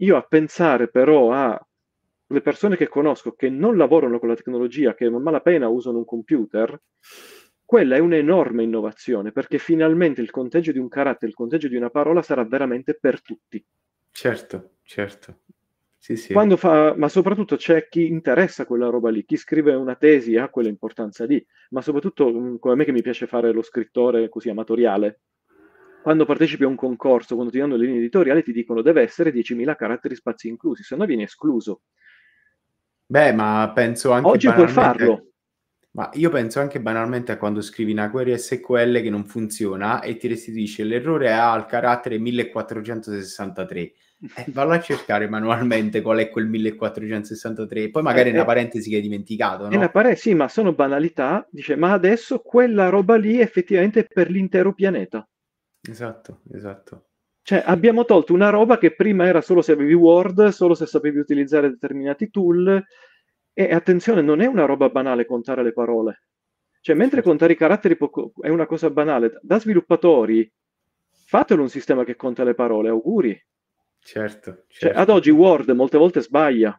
[0.00, 1.66] Io a pensare però a
[2.28, 6.04] le persone che conosco che non lavorano con la tecnologia, che a malapena usano un
[6.04, 6.78] computer,
[7.66, 11.90] quella è un'enorme innovazione, perché finalmente il conteggio di un carattere, il conteggio di una
[11.90, 13.62] parola sarà veramente per tutti.
[14.12, 15.40] Certo, certo.
[15.98, 16.32] Sì, sì.
[16.56, 21.24] Fa, ma soprattutto c'è chi interessa quella roba lì, chi scrive una tesi ha quell'importanza
[21.24, 25.22] lì, ma soprattutto mm, come me che mi piace fare lo scrittore così amatoriale,
[26.00, 29.32] quando partecipi a un concorso, quando ti danno le linee editoriali, ti dicono deve essere
[29.32, 31.82] 10.000 caratteri spazi inclusi, se no vieni escluso.
[33.06, 34.28] Beh, ma penso anche...
[34.28, 35.32] Oggi puoi farlo.
[35.96, 40.18] Ma io penso anche banalmente a quando scrivi una query SQL che non funziona e
[40.18, 43.92] ti restituisce l'errore al carattere 1463 eh,
[44.52, 49.02] vallo a cercare manualmente qual è quel 1463, poi magari eh, una parentesi che hai
[49.02, 49.68] dimenticato.
[49.68, 49.90] No?
[49.90, 51.46] Pare- sì, ma sono banalità.
[51.50, 55.26] Dice, ma adesso quella roba lì effettivamente è per l'intero pianeta.
[55.88, 57.04] Esatto, esatto.
[57.42, 61.18] Cioè, abbiamo tolto una roba che prima era solo se avevi Word, solo se sapevi
[61.18, 62.84] utilizzare determinati tool.
[63.58, 66.24] E attenzione, non è una roba banale contare le parole.
[66.82, 67.30] Cioè, mentre certo.
[67.30, 67.96] contare i caratteri
[68.42, 70.52] è una cosa banale, da sviluppatori,
[71.24, 73.46] fatelo un sistema che conta le parole, auguri.
[73.98, 74.66] Certo, certo.
[74.68, 76.78] Cioè, ad oggi Word molte volte sbaglia.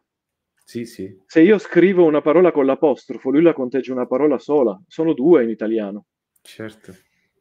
[0.63, 1.19] Sì, sì.
[1.25, 4.79] Se io scrivo una parola con l'apostrofo, lui la conteggia una parola sola.
[4.85, 6.05] Sono due in italiano.
[6.43, 6.93] Certo.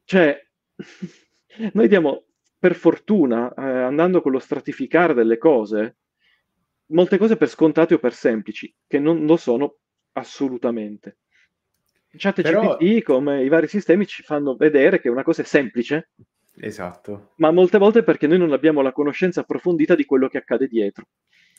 [0.05, 0.35] Cioè,
[1.75, 2.25] noi diamo,
[2.59, 5.99] per fortuna, eh, andando con lo stratificare delle cose,
[6.87, 9.77] molte cose per scontate o per semplici, che non lo sono
[10.13, 11.19] assolutamente.
[12.17, 12.79] ChatGPT, Però...
[13.05, 16.11] come i vari sistemi, ci fanno vedere che una cosa è semplice,
[16.59, 17.33] Esatto.
[17.37, 21.07] Ma molte volte perché noi non abbiamo la conoscenza approfondita di quello che accade dietro.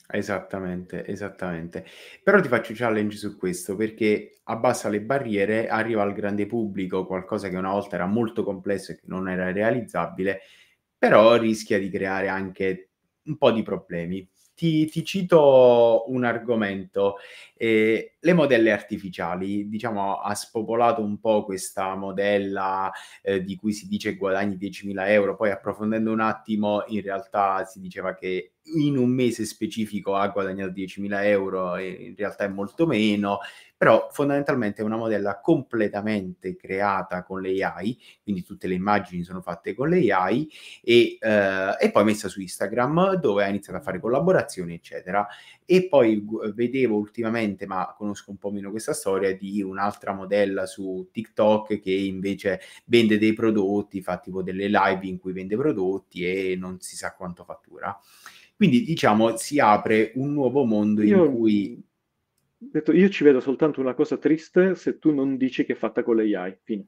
[0.09, 1.85] Esattamente, esattamente.
[2.23, 7.49] Però ti faccio challenge su questo perché abbassa le barriere, arriva al grande pubblico, qualcosa
[7.49, 10.41] che una volta era molto complesso e che non era realizzabile,
[10.97, 12.89] però rischia di creare anche
[13.25, 14.27] un po' di problemi.
[14.57, 17.17] Ti, ti cito un argomento,
[17.55, 23.87] eh, le modelle artificiali, diciamo, ha spopolato un po' questa modella eh, di cui si
[23.87, 29.09] dice guadagni 10.000 euro, poi approfondendo un attimo, in realtà si diceva che in un
[29.09, 33.39] mese specifico ha guadagnato 10.000 euro in realtà è molto meno,
[33.77, 39.75] però fondamentalmente è una modella completamente creata con l'AI, quindi tutte le immagini sono fatte
[39.75, 40.49] con l'AI
[40.81, 45.27] e, eh, e poi messa su Instagram dove ha iniziato a fare collaborazioni, eccetera.
[45.63, 51.09] E poi vedevo ultimamente, ma conosco un po' meno questa storia, di un'altra modella su
[51.11, 56.55] TikTok che invece vende dei prodotti, fa tipo delle live in cui vende prodotti e
[56.55, 57.97] non si sa quanto fattura.
[58.55, 61.31] Quindi diciamo si apre un nuovo mondo in Io...
[61.31, 61.81] cui
[62.57, 66.03] detto, io ci vedo soltanto una cosa triste se tu non dici che è fatta
[66.03, 66.57] con l'AI.
[66.63, 66.85] Fine.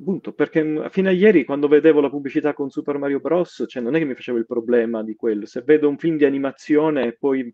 [0.00, 0.32] Punto.
[0.32, 3.96] Perché mm, fino a ieri, quando vedevo la pubblicità con Super Mario Bros., cioè non
[3.96, 5.46] è che mi facevo il problema di quello.
[5.46, 7.52] Se vedo un film di animazione e poi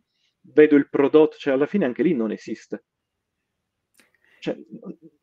[0.53, 2.85] vedo il prodotto, cioè alla fine anche lì non esiste.
[4.45, 4.59] Cioè,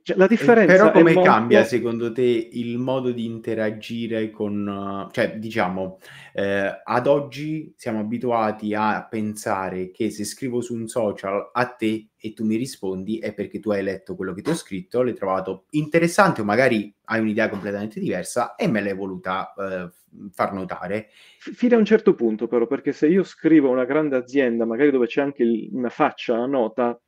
[0.01, 1.29] cioè, la differenza Però come molto...
[1.29, 5.99] cambia secondo te il modo di interagire con, cioè diciamo,
[6.33, 12.09] eh, ad oggi siamo abituati a pensare che se scrivo su un social a te
[12.17, 15.13] e tu mi rispondi è perché tu hai letto quello che ti ho scritto, l'hai
[15.13, 19.89] trovato interessante o magari hai un'idea completamente diversa e me l'hai voluta eh,
[20.31, 21.09] far notare.
[21.37, 24.89] Fino a un certo punto però, perché se io scrivo a una grande azienda, magari
[24.89, 26.99] dove c'è anche il, una faccia, una nota,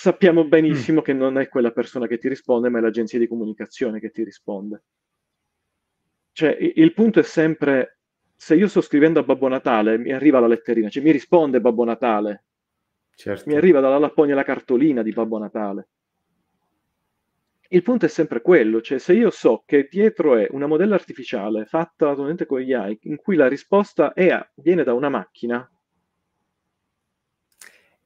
[0.00, 1.02] sappiamo benissimo mm.
[1.02, 4.22] che non è quella persona che ti risponde, ma è l'agenzia di comunicazione che ti
[4.22, 4.84] risponde.
[6.30, 7.98] Cioè, il punto è sempre,
[8.36, 11.82] se io sto scrivendo a Babbo Natale, mi arriva la letterina, cioè mi risponde Babbo
[11.82, 12.44] Natale.
[13.16, 13.50] Certo.
[13.50, 15.88] Mi arriva dalla Lapponia la cartolina di Babbo Natale.
[17.70, 21.64] Il punto è sempre quello, cioè se io so che dietro è una modella artificiale
[21.64, 25.68] fatta naturalmente con gli AI, in cui la risposta è, viene da una macchina,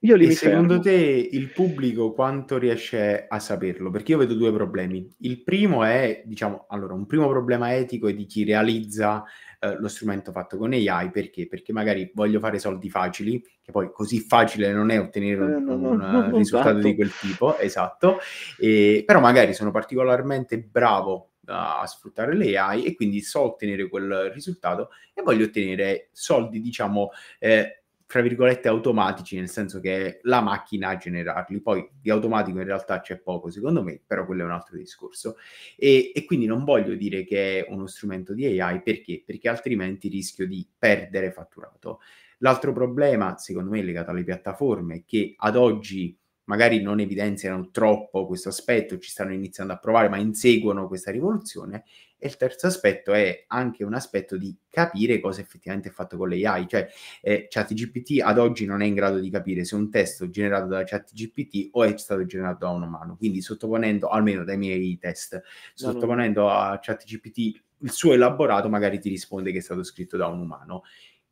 [0.04, 3.90] io li e secondo te il pubblico quanto riesce a saperlo?
[3.90, 5.08] Perché io vedo due problemi.
[5.20, 9.22] Il primo è, diciamo, allora, un primo problema etico è di chi realizza
[9.60, 11.46] eh, lo strumento fatto con AI, perché?
[11.46, 15.60] Perché magari voglio fare soldi facili, che poi così facile non è ottenere un, eh,
[15.60, 16.86] no, no, un no, risultato esatto.
[16.88, 18.18] di quel tipo, esatto,
[18.58, 24.30] e, però magari sono particolarmente bravo a sfruttare le AI e quindi so ottenere quel
[24.32, 27.82] risultato e voglio ottenere soldi, diciamo, eh,
[28.12, 31.62] fra virgolette automatici, nel senso che la macchina a generarli.
[31.62, 35.37] Poi di automatico in realtà c'è poco, secondo me, però quello è un altro discorso.
[35.79, 39.22] E, e, quindi non voglio dire che è uno strumento di AI perché?
[39.25, 42.01] Perché altrimenti rischio di perdere fatturato.
[42.40, 48.48] L'altro problema, secondo me, legato alle piattaforme che ad oggi magari non evidenziano troppo questo
[48.48, 51.85] aspetto, ci stanno iniziando a provare, ma inseguono questa rivoluzione.
[52.16, 56.28] E il terzo aspetto è anche un aspetto di capire cosa effettivamente è fatto con
[56.28, 56.88] le AI, cioè
[57.20, 60.85] eh, ChatGPT ad oggi non è in grado di capire se un testo generato da
[60.85, 65.42] ChatGPT o è stato generato da un umano, quindi sottoponendo, almeno dai miei test,
[65.74, 70.38] sottoponendo a ChatGPT il suo elaborato magari ti risponde che è stato scritto da un
[70.38, 70.85] umano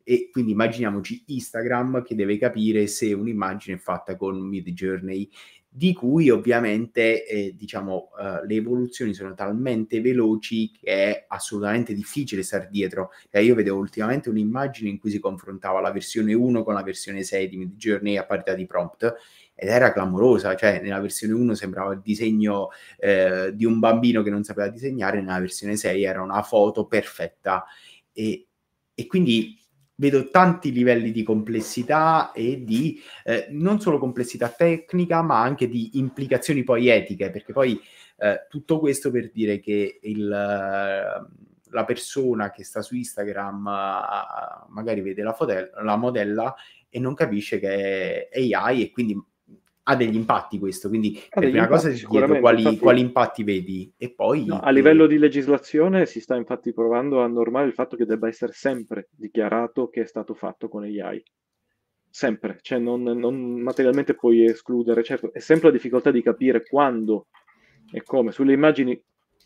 [0.03, 5.29] e quindi immaginiamoci Instagram che deve capire se un'immagine è fatta con Mid Journey
[5.73, 12.43] di cui ovviamente eh, diciamo uh, le evoluzioni sono talmente veloci che è assolutamente difficile
[12.43, 13.11] stare dietro.
[13.29, 17.23] Eh, io vedevo ultimamente un'immagine in cui si confrontava la versione 1 con la versione
[17.23, 19.15] 6 di Mid Journey a parità di prompt
[19.55, 24.29] ed era clamorosa, cioè nella versione 1 sembrava il disegno eh, di un bambino che
[24.29, 27.63] non sapeva disegnare, nella versione 6 era una foto perfetta
[28.11, 28.45] e,
[28.93, 29.57] e quindi
[30.01, 35.91] vedo tanti livelli di complessità e di eh, non solo complessità tecnica, ma anche di
[35.93, 37.79] implicazioni poi etiche, perché poi
[38.17, 43.61] eh, tutto questo per dire che il, la persona che sta su Instagram
[44.69, 46.55] magari vede la, fotel- la modella
[46.89, 49.23] e non capisce che è AI e quindi
[49.83, 53.43] ha degli impatti questo, quindi ha per prima cosa ti chiedo quali, infatti, quali, impatti
[53.43, 54.45] vedi e poi...
[54.45, 58.27] No, a livello di legislazione si sta infatti provando a normare il fatto che debba
[58.27, 61.23] essere sempre dichiarato che è stato fatto con AI.
[62.09, 67.27] Sempre, cioè non, non materialmente puoi escludere, certo, è sempre la difficoltà di capire quando
[67.91, 68.31] e come.
[68.31, 69.01] Sulle immagini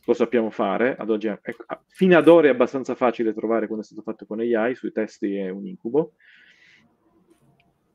[0.06, 1.40] lo sappiamo fare, ad oggi è,
[1.88, 5.36] fino ad ora è abbastanza facile trovare quando è stato fatto con AI, sui testi
[5.36, 6.14] è un incubo.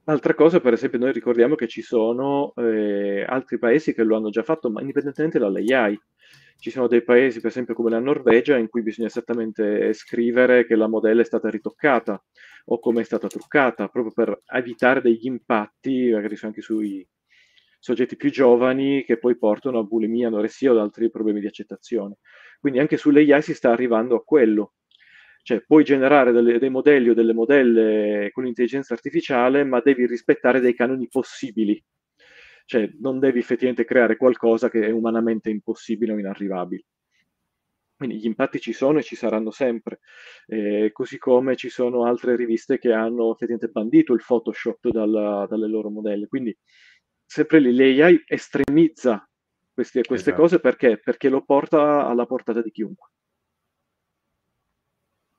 [0.05, 4.31] Altra cosa, per esempio, noi ricordiamo che ci sono eh, altri paesi che lo hanno
[4.31, 5.99] già fatto, ma indipendentemente dall'AI.
[6.59, 10.75] Ci sono dei paesi, per esempio, come la Norvegia, in cui bisogna esattamente scrivere che
[10.75, 12.23] la modella è stata ritoccata
[12.67, 17.07] o come è stata truccata, proprio per evitare degli impatti, magari anche sui
[17.79, 22.17] soggetti più giovani, che poi portano a bulimia, anoressia o ad altri problemi di accettazione.
[22.59, 24.75] Quindi anche sulle AI si sta arrivando a quello.
[25.51, 30.61] Cioè, puoi generare delle, dei modelli o delle modelle con l'intelligenza artificiale, ma devi rispettare
[30.61, 31.83] dei canoni possibili.
[32.65, 36.85] Cioè, non devi effettivamente creare qualcosa che è umanamente impossibile o inarrivabile.
[37.97, 39.99] Quindi gli impatti ci sono e ci saranno sempre,
[40.47, 45.67] eh, così come ci sono altre riviste che hanno effettivamente bandito il Photoshop dalla, dalle
[45.67, 46.29] loro modelle.
[46.29, 46.57] Quindi
[47.27, 49.29] sempre lì l'AI estremizza
[49.75, 50.43] queste, queste esatto.
[50.45, 50.99] cose perché?
[50.99, 53.11] Perché lo porta alla portata di chiunque.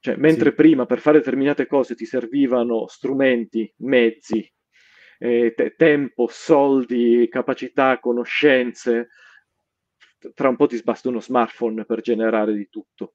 [0.02, 0.56] Cioè, mentre sì.
[0.56, 4.52] prima per fare determinate cose ti servivano strumenti, mezzi,
[5.20, 9.10] eh, te- tempo, soldi, capacità, conoscenze,
[10.34, 13.14] tra un po' ti basta uno smartphone per generare di tutto.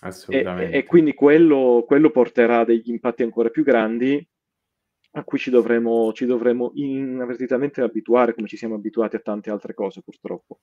[0.00, 0.74] Assolutamente.
[0.74, 4.28] E, e quindi quello, quello, porterà degli impatti ancora più grandi
[5.12, 9.72] a cui ci dovremo, ci dovremo inavvertitamente abituare, come ci siamo abituati a tante altre
[9.72, 10.58] cose purtroppo.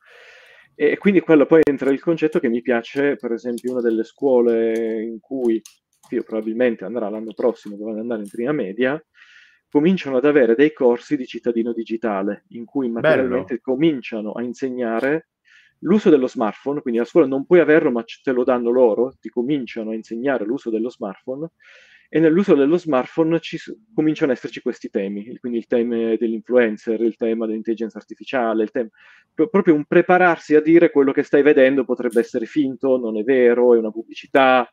[0.75, 5.01] E quindi quello poi entra il concetto che mi piace, per esempio, una delle scuole
[5.03, 5.61] in cui
[6.09, 9.01] io probabilmente andrà l'anno prossimo, dovendo andare in prima media,
[9.69, 13.61] cominciano ad avere dei corsi di cittadino digitale in cui materialmente Bello.
[13.61, 15.29] cominciano a insegnare
[15.79, 19.29] l'uso dello smartphone, quindi a scuola non puoi averlo ma te lo danno loro, ti
[19.29, 21.49] cominciano a insegnare l'uso dello smartphone
[22.13, 23.57] e nell'uso dello smartphone ci,
[23.93, 28.89] cominciano ad esserci questi temi, quindi il tema dell'influencer, il tema dell'intelligenza artificiale, il tema,
[29.33, 33.73] proprio un prepararsi a dire quello che stai vedendo potrebbe essere finto, non è vero,
[33.73, 34.69] è una pubblicità.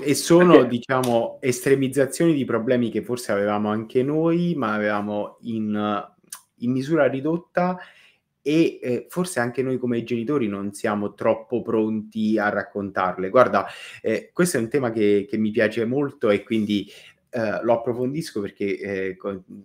[0.00, 0.68] E sono, Perché...
[0.68, 6.06] diciamo, estremizzazioni di problemi che forse avevamo anche noi, ma avevamo in,
[6.58, 7.80] in misura ridotta
[8.46, 13.28] e eh, forse anche noi come genitori non siamo troppo pronti a raccontarle.
[13.28, 13.66] Guarda,
[14.00, 16.88] eh, questo è un tema che, che mi piace molto e quindi
[17.28, 19.16] Uh, lo approfondisco perché eh,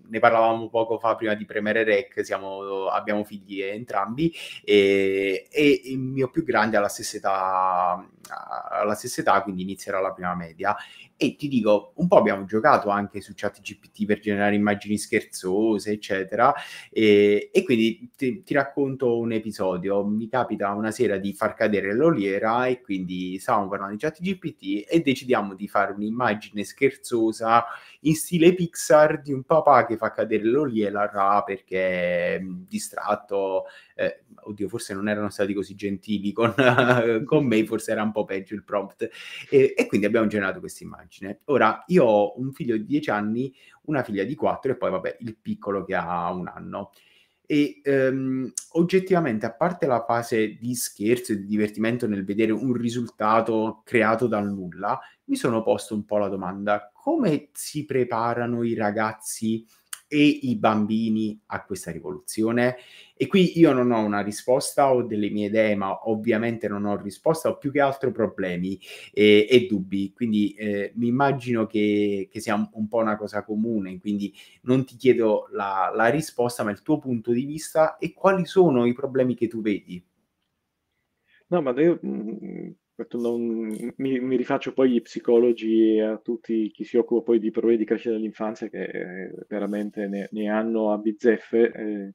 [0.10, 4.34] ne parlavamo poco fa prima di premere rec, siamo, abbiamo figli entrambi
[4.66, 10.00] e, e, il mio più grande ha la stessa età, alla stessa età, quindi inizierà
[10.00, 10.76] la prima media
[11.22, 15.92] e ti dico, un po' abbiamo giocato anche su chat GPT per generare immagini scherzose,
[15.92, 16.52] eccetera.
[16.90, 20.04] E, e quindi ti, ti, racconto un episodio.
[20.04, 24.86] Mi capita una sera di far cadere l'oliera e quindi stavamo parlando di chat GPT
[24.90, 27.66] e decidiamo di fare un'immagine scherzosa
[28.02, 33.66] in stile Pixar di un papà che fa cadere l'oliera perché è distratto.
[33.96, 36.54] Eh, oddio, forse non erano stati così gentili con,
[37.26, 39.10] con me, forse era un po' peggio il prompt.
[39.50, 41.42] E, e quindi abbiamo generato questa immagine.
[41.46, 45.18] Ora, io ho un figlio di 10 anni, una figlia di 4 e poi, vabbè,
[45.20, 46.92] il piccolo che ha un anno.
[47.46, 52.72] E ehm, oggettivamente, a parte la fase di scherzo e di divertimento nel vedere un
[52.74, 58.76] risultato creato dal nulla, mi sono posto un po' la domanda: come si preparano i
[58.76, 59.66] ragazzi
[60.08, 62.76] e i bambini a questa rivoluzione?
[63.16, 66.96] E qui io non ho una risposta, ho delle mie idee, ma ovviamente non ho
[67.02, 68.80] risposta, ho più che altro problemi
[69.12, 70.12] e, e dubbi.
[70.14, 74.32] Quindi eh, mi immagino che, che, sia un, po' una cosa comune, quindi
[74.64, 78.86] non ti chiedo la, la risposta, ma il tuo punto di vista e quali sono
[78.86, 80.04] i problemi che tu vedi.
[81.48, 82.70] No, ma io mm,
[83.14, 87.52] non, mi, mi, rifaccio poi agli psicologi e a tutti chi si occupa poi di
[87.52, 92.14] problemi di crescita dell'infanzia che eh, veramente ne, ne, hanno a bizzeffe eh,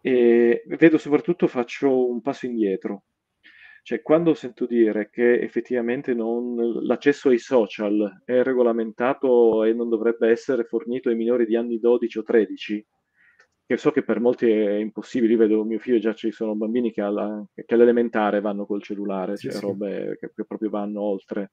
[0.00, 3.04] e vedo soprattutto faccio un passo indietro.
[3.82, 6.54] Cioè quando sento dire che effettivamente non,
[6.84, 12.18] l'accesso ai social è regolamentato e non dovrebbe essere fornito ai minori di anni 12
[12.18, 12.86] o 13
[13.72, 16.92] che so che per molti è impossibile, io vedo mio figlio già ci sono bambini
[16.92, 19.64] che, alla, che all'elementare vanno col cellulare, sì, cioè sì.
[19.64, 21.52] robe che, che, proprio vanno oltre.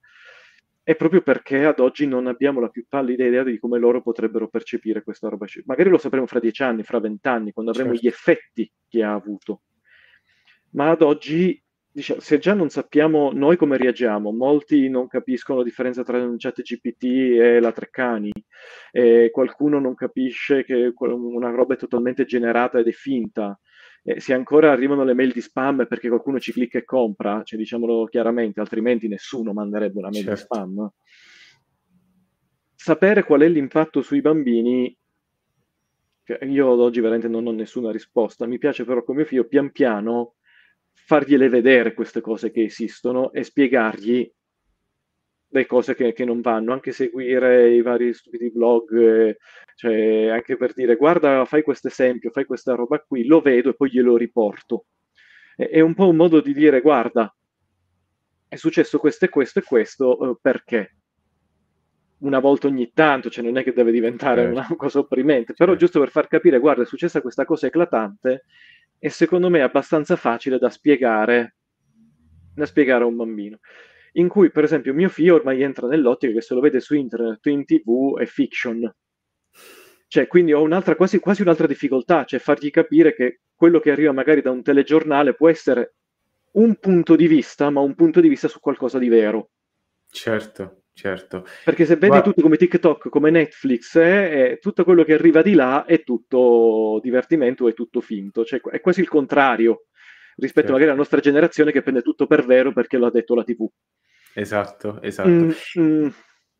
[0.82, 4.48] È proprio perché ad oggi non abbiamo la più pallida idea di come loro potrebbero
[4.48, 5.46] percepire questa roba.
[5.64, 8.04] Magari lo sapremo fra dieci anni, fra vent'anni, quando avremo certo.
[8.04, 9.62] gli effetti che ha avuto.
[10.72, 11.62] Ma ad oggi
[11.92, 16.36] diciamo, se già non sappiamo noi come reagiamo, molti non capiscono la differenza tra un
[16.38, 18.32] chat GPT e la Treccani,
[18.92, 23.58] e qualcuno non capisce che una roba è totalmente generata ed è finta.
[24.02, 27.58] E se ancora arrivano le mail di spam perché qualcuno ci clicca e compra, cioè
[27.58, 30.40] diciamolo chiaramente, altrimenti nessuno manderebbe una mail certo.
[30.40, 30.92] di spam.
[32.74, 34.96] Sapere qual è l'impatto sui bambini
[36.42, 38.46] io ad oggi veramente non ho nessuna risposta.
[38.46, 40.34] Mi piace però con mio figlio pian piano
[41.04, 44.30] fargliele vedere queste cose che esistono e spiegargli
[45.52, 49.38] le cose che, che non vanno, anche seguire i vari stupidi blog, eh,
[49.74, 53.74] cioè anche per dire guarda, fai questo esempio, fai questa roba qui, lo vedo e
[53.74, 54.86] poi glielo riporto.
[55.56, 57.34] È, è un po' un modo di dire guarda,
[58.46, 60.96] è successo questo e questo e questo, eh, perché?
[62.18, 64.58] Una volta ogni tanto, cioè non è che deve diventare certo.
[64.58, 65.86] una cosa opprimente, però certo.
[65.86, 68.44] giusto per far capire, guarda, è successa questa cosa eclatante,
[69.02, 71.56] e secondo me è abbastanza facile da spiegare,
[72.54, 73.58] da spiegare a un bambino.
[74.12, 77.46] In cui, per esempio, mio figlio ormai entra nell'ottica che se lo vede su internet,
[77.46, 78.94] in tv, è fiction.
[80.06, 84.12] Cioè, quindi ho un'altra, quasi, quasi un'altra difficoltà, cioè fargli capire che quello che arriva
[84.12, 85.94] magari da un telegiornale può essere
[86.52, 89.50] un punto di vista, ma un punto di vista su qualcosa di vero.
[90.10, 91.46] Certo certo.
[91.64, 92.24] Perché se vedi Guarda...
[92.24, 97.68] tutto come TikTok, come Netflix, eh, tutto quello che arriva di là è tutto divertimento,
[97.68, 99.86] è tutto finto, cioè è quasi il contrario
[100.36, 100.72] rispetto certo.
[100.72, 103.68] magari alla nostra generazione che prende tutto per vero perché lo ha detto la TV.
[104.34, 105.28] Esatto, esatto.
[105.28, 106.08] Mm, mm.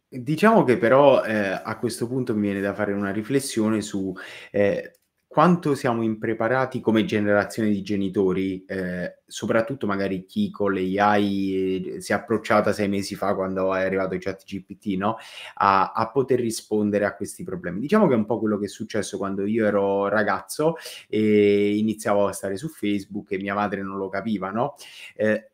[0.09, 4.13] Diciamo che però eh, a questo punto mi viene da fare una riflessione su
[4.51, 5.00] eh,
[5.31, 12.01] quanto siamo impreparati come generazione di genitori, eh, soprattutto magari chi con le AI eh,
[12.01, 15.19] si è approcciata sei mesi fa quando è arrivato il chat GPT, no?
[15.55, 17.79] a, a, poter rispondere a questi problemi.
[17.79, 20.75] Diciamo che è un po' quello che è successo quando io ero ragazzo
[21.09, 24.75] e iniziavo a stare su Facebook e mia madre non lo capiva, no?
[25.15, 25.51] Eh,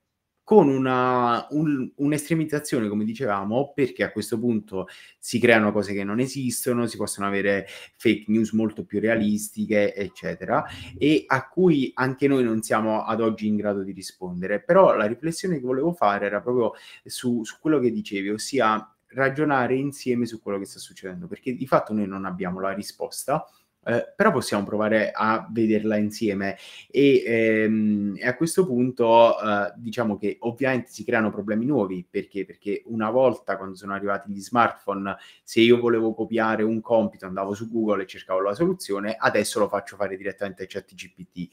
[0.46, 4.86] con una, un, un'estremizzazione, come dicevamo, perché a questo punto
[5.18, 7.66] si creano cose che non esistono, si possono avere
[7.96, 10.64] fake news molto più realistiche, eccetera,
[10.96, 14.62] e a cui anche noi non siamo ad oggi in grado di rispondere.
[14.62, 16.74] Però la riflessione che volevo fare era proprio
[17.04, 21.66] su, su quello che dicevi, ossia ragionare insieme su quello che sta succedendo, perché di
[21.66, 23.44] fatto noi non abbiamo la risposta,
[23.86, 26.56] eh, però possiamo provare a vederla insieme.
[26.90, 32.04] E, ehm, e a questo punto eh, diciamo che ovviamente si creano problemi nuovi.
[32.08, 32.44] Perché?
[32.44, 37.54] perché una volta quando sono arrivati gli smartphone se io volevo copiare un compito andavo
[37.54, 41.48] su Google e cercavo la soluzione adesso lo faccio fare direttamente a ChatGPT.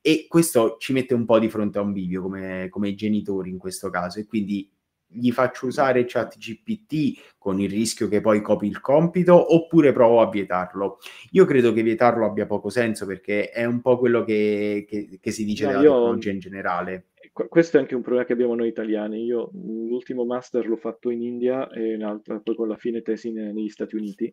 [0.00, 3.58] E questo ci mette un po' di fronte a un bivio come, come genitori in
[3.58, 4.20] questo caso.
[4.20, 4.70] E quindi
[5.14, 10.28] gli faccio usare ChatGPT con il rischio che poi copi il compito oppure provo a
[10.28, 10.98] vietarlo.
[11.32, 15.30] Io credo che vietarlo abbia poco senso perché è un po' quello che, che, che
[15.30, 17.06] si dice no, della io, tecnologia in generale.
[17.32, 19.24] Questo è anche un problema che abbiamo noi italiani.
[19.24, 23.68] Io l'ultimo master l'ho fatto in India e un'altra poi con la fine tesi negli
[23.68, 24.32] Stati Uniti.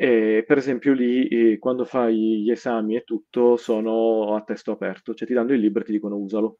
[0.00, 5.12] E per esempio lì eh, quando fai gli esami e tutto sono a testo aperto,
[5.12, 6.58] cioè ti danno il libro e ti dicono usalo.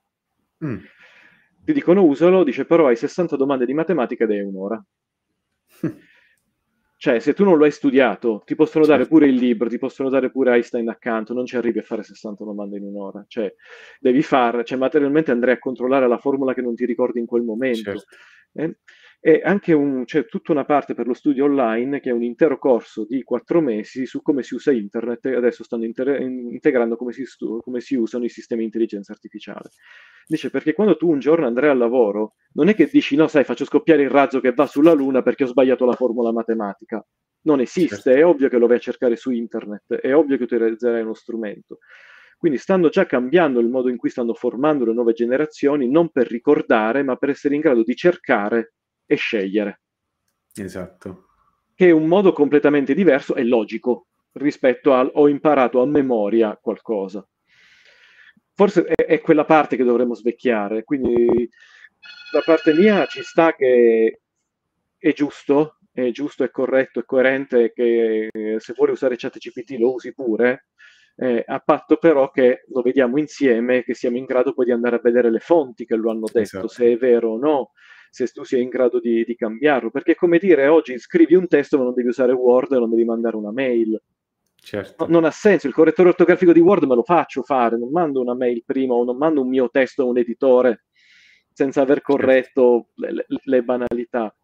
[0.64, 0.78] Mm
[1.64, 4.82] ti dicono usalo, dice però hai 60 domande di matematica ed è un'ora.
[6.96, 8.98] cioè, se tu non lo hai studiato, ti possono certo.
[8.98, 12.02] dare pure il libro, ti possono dare pure Einstein accanto, non ci arrivi a fare
[12.02, 13.24] 60 domande in un'ora.
[13.28, 13.54] Cioè,
[14.00, 17.42] devi fare, cioè, materialmente andrei a controllare la formula che non ti ricordi in quel
[17.42, 17.92] momento.
[17.92, 18.16] Certo.
[18.54, 18.76] Eh?
[19.20, 22.56] E anche un, c'è tutta una parte per lo studio online che è un intero
[22.56, 27.12] corso di quattro mesi su come si usa internet e adesso stanno inter- integrando come
[27.12, 29.70] si, stu- come si usano i sistemi di intelligenza artificiale.
[30.24, 33.42] Dice perché quando tu un giorno andrai al lavoro non è che dici no sai
[33.42, 37.04] faccio scoppiare il razzo che va sulla luna perché ho sbagliato la formula matematica.
[37.40, 38.10] Non esiste, certo.
[38.10, 41.78] è ovvio che lo vai a cercare su internet, è ovvio che utilizzerai uno strumento.
[42.36, 46.28] Quindi stanno già cambiando il modo in cui stanno formando le nuove generazioni, non per
[46.28, 48.74] ricordare, ma per essere in grado di cercare
[49.08, 49.80] e scegliere.
[50.54, 51.28] Esatto.
[51.74, 57.26] Che è un modo completamente diverso e logico rispetto al ho imparato a memoria qualcosa.
[58.54, 61.48] Forse è, è quella parte che dovremmo svecchiare, quindi
[62.32, 64.20] da parte mia ci sta che
[64.98, 68.28] è giusto, è giusto, è corretto, è coerente che
[68.58, 70.66] se vuoi usare ChatGPT lo usi pure,
[71.16, 74.96] eh, a patto però che lo vediamo insieme, che siamo in grado poi di andare
[74.96, 76.68] a vedere le fonti che lo hanno detto, esatto.
[76.68, 77.72] se è vero o no,
[78.10, 79.90] se tu sia in grado di, di cambiarlo.
[79.90, 83.36] Perché come dire, oggi scrivi un testo ma non devi usare Word, non devi mandare
[83.36, 84.00] una mail.
[84.60, 85.06] Certo.
[85.06, 88.20] No, non ha senso, il correttore ortografico di Word me lo faccio fare, non mando
[88.20, 90.84] una mail prima o non mando un mio testo a un editore
[91.52, 92.12] senza aver certo.
[92.12, 94.34] corretto le, le, le banalità.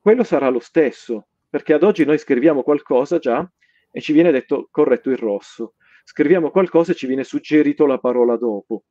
[0.00, 3.48] Quello sarà lo stesso, perché ad oggi noi scriviamo qualcosa già
[3.90, 5.74] e ci viene detto corretto il rosso.
[6.04, 8.84] Scriviamo qualcosa e ci viene suggerito la parola dopo.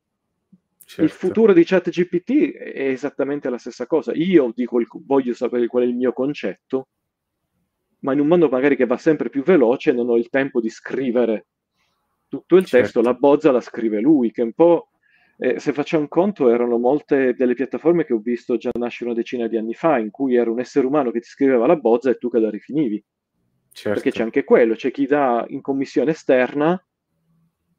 [0.88, 1.02] Certo.
[1.02, 4.12] Il futuro di ChatGPT è esattamente la stessa cosa.
[4.14, 6.86] Io dico il, voglio sapere qual è il mio concetto,
[8.00, 10.68] ma in un mondo magari che va sempre più veloce non ho il tempo di
[10.68, 11.46] scrivere
[12.28, 12.86] tutto il certo.
[12.86, 14.90] testo, la bozza la scrive lui, che un po',
[15.38, 19.18] eh, se facciamo un conto, erano molte delle piattaforme che ho visto già nascere una
[19.18, 22.10] decina di anni fa, in cui era un essere umano che ti scriveva la bozza
[22.10, 23.04] e tu che la rifinivi.
[23.72, 23.90] Certo.
[23.90, 26.80] Perché c'è anche quello, c'è chi dà in commissione esterna,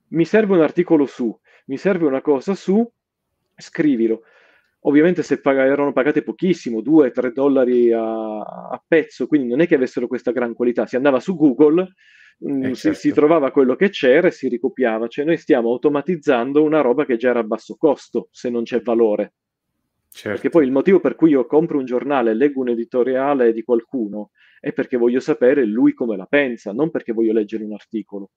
[0.09, 1.33] mi serve un articolo su,
[1.67, 2.85] mi serve una cosa su,
[3.57, 4.21] scrivilo.
[4.81, 9.75] Ovviamente se pag- erano pagate pochissimo, 2-3 dollari a-, a, pezzo, quindi non è che
[9.75, 10.85] avessero questa gran qualità.
[10.85, 11.93] Si andava su Google,
[12.47, 12.99] mm, eh, si, certo.
[12.99, 15.07] si, trovava quello che c'era e si ricopiava.
[15.07, 18.81] Cioè noi stiamo automatizzando una roba che già era a basso costo, se non c'è
[18.81, 19.33] valore.
[20.09, 20.29] Certo.
[20.29, 23.63] Perché poi il motivo per cui io compro un giornale e leggo un editoriale di
[23.63, 28.31] qualcuno è perché voglio sapere lui come la pensa, non perché voglio leggere un articolo.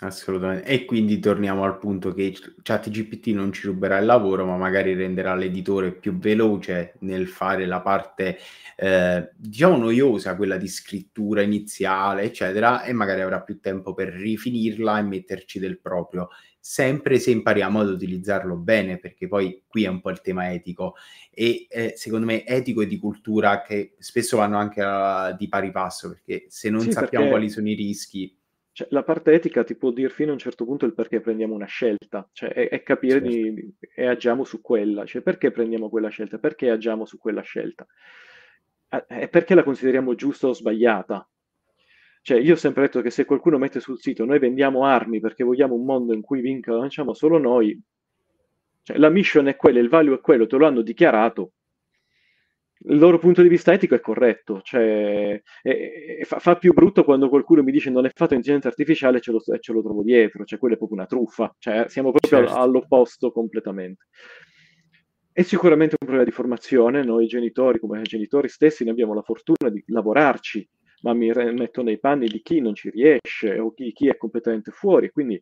[0.00, 0.64] Assolutamente.
[0.64, 2.32] E quindi torniamo al punto che
[2.62, 7.80] ChatGPT non ci ruberà il lavoro, ma magari renderà l'editore più veloce nel fare la
[7.80, 8.38] parte,
[8.76, 15.00] eh, diciamo, noiosa, quella di scrittura iniziale, eccetera, e magari avrà più tempo per rifinirla
[15.00, 16.28] e metterci del proprio,
[16.60, 20.94] sempre se impariamo ad utilizzarlo bene, perché poi qui è un po' il tema etico.
[21.32, 25.72] E eh, secondo me etico e di cultura che spesso vanno anche a, di pari
[25.72, 27.30] passo, perché se non sì, sappiamo perché...
[27.30, 28.37] quali sono i rischi
[28.78, 31.52] cioè, la parte etica ti può dire fino a un certo punto il perché prendiamo
[31.52, 33.28] una scelta, cioè è, è capire certo.
[33.28, 37.84] di, e agiamo su quella, cioè perché prendiamo quella scelta, perché agiamo su quella scelta,
[39.08, 41.28] è perché la consideriamo giusta o sbagliata.
[42.22, 45.42] Cioè, io ho sempre detto che se qualcuno mette sul sito noi vendiamo armi perché
[45.42, 47.76] vogliamo un mondo in cui vinca, lanciamo solo noi,
[48.84, 51.54] cioè, la mission è quella, il value è quello, te lo hanno dichiarato,
[52.80, 57.02] il loro punto di vista etico è corretto, cioè, è, è, fa, fa, più brutto
[57.02, 60.44] quando qualcuno mi dice non è fatto intelligenza artificiale e ce, ce lo, trovo dietro,
[60.44, 62.54] cioè quella è proprio una truffa, cioè, siamo proprio certo.
[62.54, 64.06] all'opposto completamente.
[65.32, 69.70] è sicuramente un problema di formazione, noi genitori come genitori stessi ne abbiamo la fortuna
[69.70, 70.68] di lavorarci,
[71.02, 74.70] ma mi metto nei panni di chi non ci riesce o chi, chi è completamente
[74.70, 75.40] fuori, quindi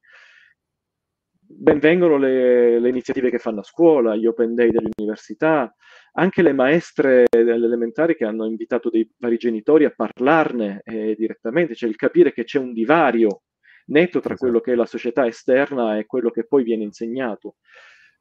[1.49, 5.72] benvengono le, le, iniziative che fanno a scuola, gli open day dell'università,
[6.19, 11.75] anche le maestre delle elementari che hanno invitato dei vari genitori a parlarne eh, direttamente,
[11.75, 13.43] cioè il capire che c'è un divario
[13.87, 14.39] netto tra esatto.
[14.39, 17.57] quello che è la società esterna e quello che poi viene insegnato.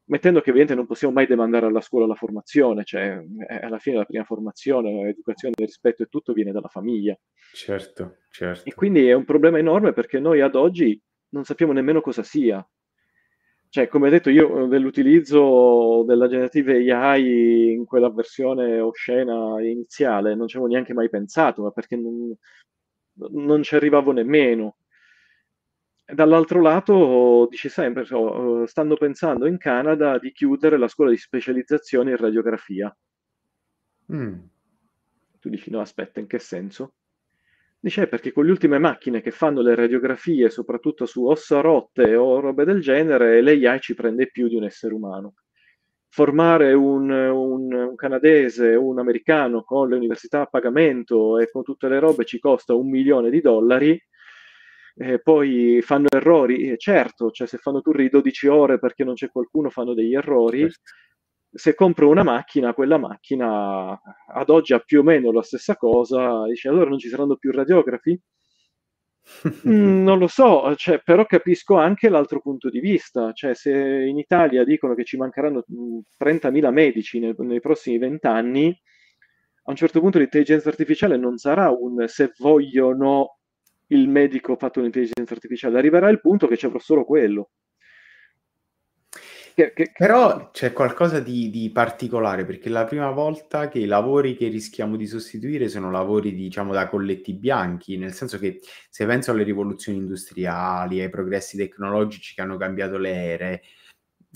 [0.08, 3.18] Mettendo che ovviamente non possiamo mai demandare alla scuola la formazione, cioè
[3.50, 7.18] eh, alla fine la prima formazione, l'educazione del rispetto e tutto viene dalla famiglia.
[7.54, 8.70] Certo, certo.
[8.70, 12.64] E quindi è un problema enorme perché noi ad oggi non sappiamo nemmeno cosa sia
[13.76, 20.56] cioè, come detto, io dell'utilizzo della generative AI in quella versione oscena iniziale non ci
[20.56, 22.34] avevo neanche mai pensato, ma perché non,
[23.32, 24.78] non ci arrivavo nemmeno.
[26.06, 32.18] Dall'altro lato, dice sempre, stanno pensando in Canada di chiudere la scuola di specializzazione in
[32.18, 32.98] radiografia.
[34.14, 34.40] Mm.
[35.38, 36.94] Tu dici, no, aspetta, in che senso?
[37.86, 42.16] Dice eh, perché con le ultime macchine che fanno le radiografie, soprattutto su ossa rotte
[42.16, 45.36] o robe del genere, l'AI ci prende più di un essere umano.
[46.10, 51.88] Formare un, un, un canadese un americano con le università a pagamento e con tutte
[51.88, 54.04] le robe ci costa un milione di dollari,
[54.96, 59.30] eh, poi fanno errori, eh, certo, cioè se fanno turri 12 ore perché non c'è
[59.30, 60.68] qualcuno fanno degli errori,
[61.56, 66.46] se compro una macchina, quella macchina ad oggi ha più o meno la stessa cosa,
[66.48, 68.20] dice allora non ci saranno più radiografi?
[69.68, 74.18] mm, non lo so, cioè, però capisco anche l'altro punto di vista, cioè se in
[74.18, 75.64] Italia dicono che ci mancheranno
[76.20, 78.68] 30.000 mm, medici nei, nei prossimi vent'anni,
[79.68, 83.40] a un certo punto l'intelligenza artificiale non sarà un se vogliono
[83.88, 87.52] il medico fatto un'intelligenza artificiale, arriverà il punto che ci avrò solo quello.
[89.98, 94.50] Però c'è qualcosa di, di, particolare perché è la prima volta che i lavori che
[94.50, 99.44] rischiamo di sostituire sono lavori, diciamo, da colletti bianchi, nel senso che se penso alle
[99.44, 103.62] rivoluzioni industriali, ai progressi tecnologici che hanno cambiato le ere,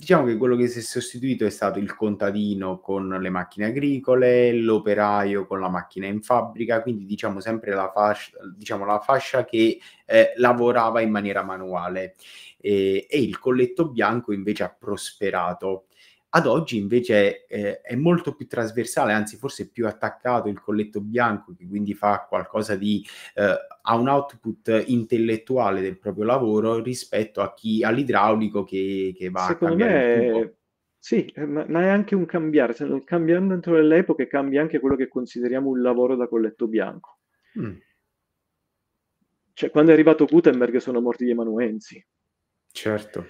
[0.00, 4.50] diciamo che quello che si è sostituito è stato il contadino con le macchine agricole,
[4.50, 9.78] l'operaio con la macchina in fabbrica, quindi diciamo sempre la fascia, diciamo, la fascia che
[10.06, 12.14] eh, lavorava in maniera manuale
[12.58, 15.84] e, e il colletto bianco invece ha prosperato.
[16.32, 21.54] Ad oggi invece eh, è molto più trasversale, anzi forse più attaccato il colletto bianco,
[21.56, 23.04] che quindi fa qualcosa di...
[23.34, 29.46] Eh, ha un output intellettuale del proprio lavoro rispetto a chi all'idraulico che, che va
[29.46, 30.54] Secondo a cambiare me,
[30.98, 32.74] Sì, eh, ma, ma, è anche un cambiare,
[33.04, 37.18] cambiando dentro delle epoche cambia anche quello che consideriamo un lavoro da colletto bianco.
[37.58, 37.76] Mm.
[39.54, 42.04] Cioè, quando è arrivato Gutenberg sono morti gli emanuensi.
[42.70, 43.26] Certo.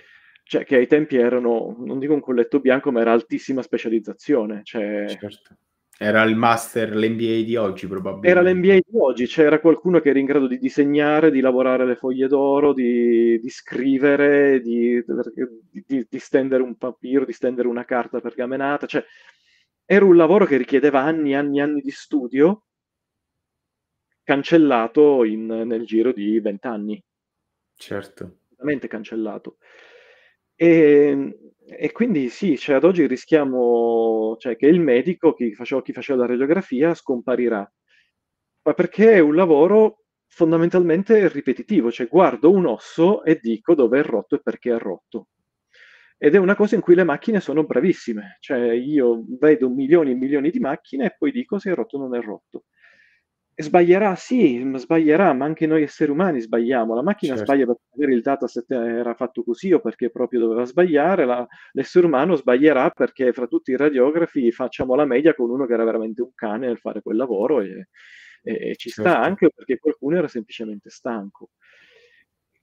[0.51, 4.63] Cioè, che ai tempi erano, non dico un colletto bianco, ma era altissima specializzazione.
[4.65, 5.07] Cioè...
[5.07, 5.57] Certo.
[5.97, 8.29] Era il master, l'NBA di oggi probabilmente.
[8.29, 11.95] Era l'NBA di oggi, c'era qualcuno che era in grado di disegnare, di lavorare le
[11.95, 15.01] foglie d'oro, di, di scrivere, di,
[15.71, 18.87] di, di, stendere un papiro, di stendere una carta pergamenata.
[18.87, 19.05] Cioè,
[19.85, 22.65] era un lavoro che richiedeva anni e anni e anni di studio,
[24.25, 27.01] cancellato in, nel giro di vent'anni.
[27.77, 29.57] Certo completamente cancellato.
[30.63, 35.95] E, e quindi sì, cioè ad oggi rischiamo cioè, che il medico, chi faceva, chi
[35.95, 37.67] faceva la radiografia, scomparirà.
[38.63, 44.03] Ma perché è un lavoro fondamentalmente ripetitivo, cioè guardo un osso e dico dove è
[44.03, 45.29] rotto e perché è rotto.
[46.19, 50.15] Ed è una cosa in cui le macchine sono bravissime, cioè io vedo milioni e
[50.15, 52.65] milioni di macchine e poi dico se è rotto o non è rotto.
[53.63, 56.95] Sbaglierà, sì, sbaglierà, ma anche noi esseri umani sbagliamo.
[56.95, 57.53] La macchina certo.
[57.53, 62.07] sbaglia perché magari il dataset era fatto così o perché proprio doveva sbagliare, la, l'essere
[62.07, 66.23] umano sbaglierà perché fra tutti i radiografi facciamo la media con uno che era veramente
[66.23, 67.89] un cane nel fare quel lavoro e,
[68.43, 69.11] e, e ci certo.
[69.11, 71.51] sta anche perché qualcuno era semplicemente stanco.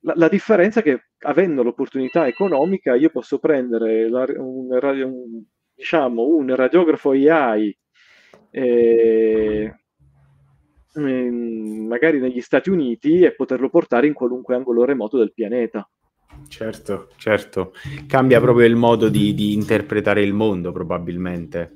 [0.01, 5.43] La, la, differenza è che avendo l'opportunità economica io posso prendere la, un, un,
[5.73, 7.77] diciamo, un radiografo AI
[8.51, 9.75] eh,
[10.99, 15.89] magari negli Stati Uniti e poterlo portare in qualunque angolo remoto del pianeta.
[16.47, 17.73] Certo, certo.
[18.05, 21.71] Cambia proprio il modo di, di interpretare il mondo, probabilmente.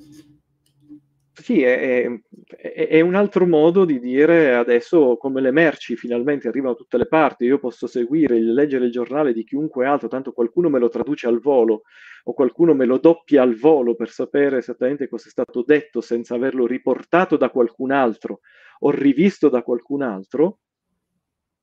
[1.52, 2.08] Sì, è,
[2.48, 6.96] è, è, un altro modo di dire adesso come le merci finalmente arrivano da tutte
[6.96, 10.88] le parti, io posso seguire, leggere il giornale di chiunque altro, tanto qualcuno me lo
[10.88, 11.82] traduce al volo
[12.24, 16.36] o qualcuno me lo doppia al volo per sapere esattamente cosa è stato detto senza
[16.36, 18.40] averlo riportato da qualcun altro
[18.80, 20.60] o rivisto da qualcun altro,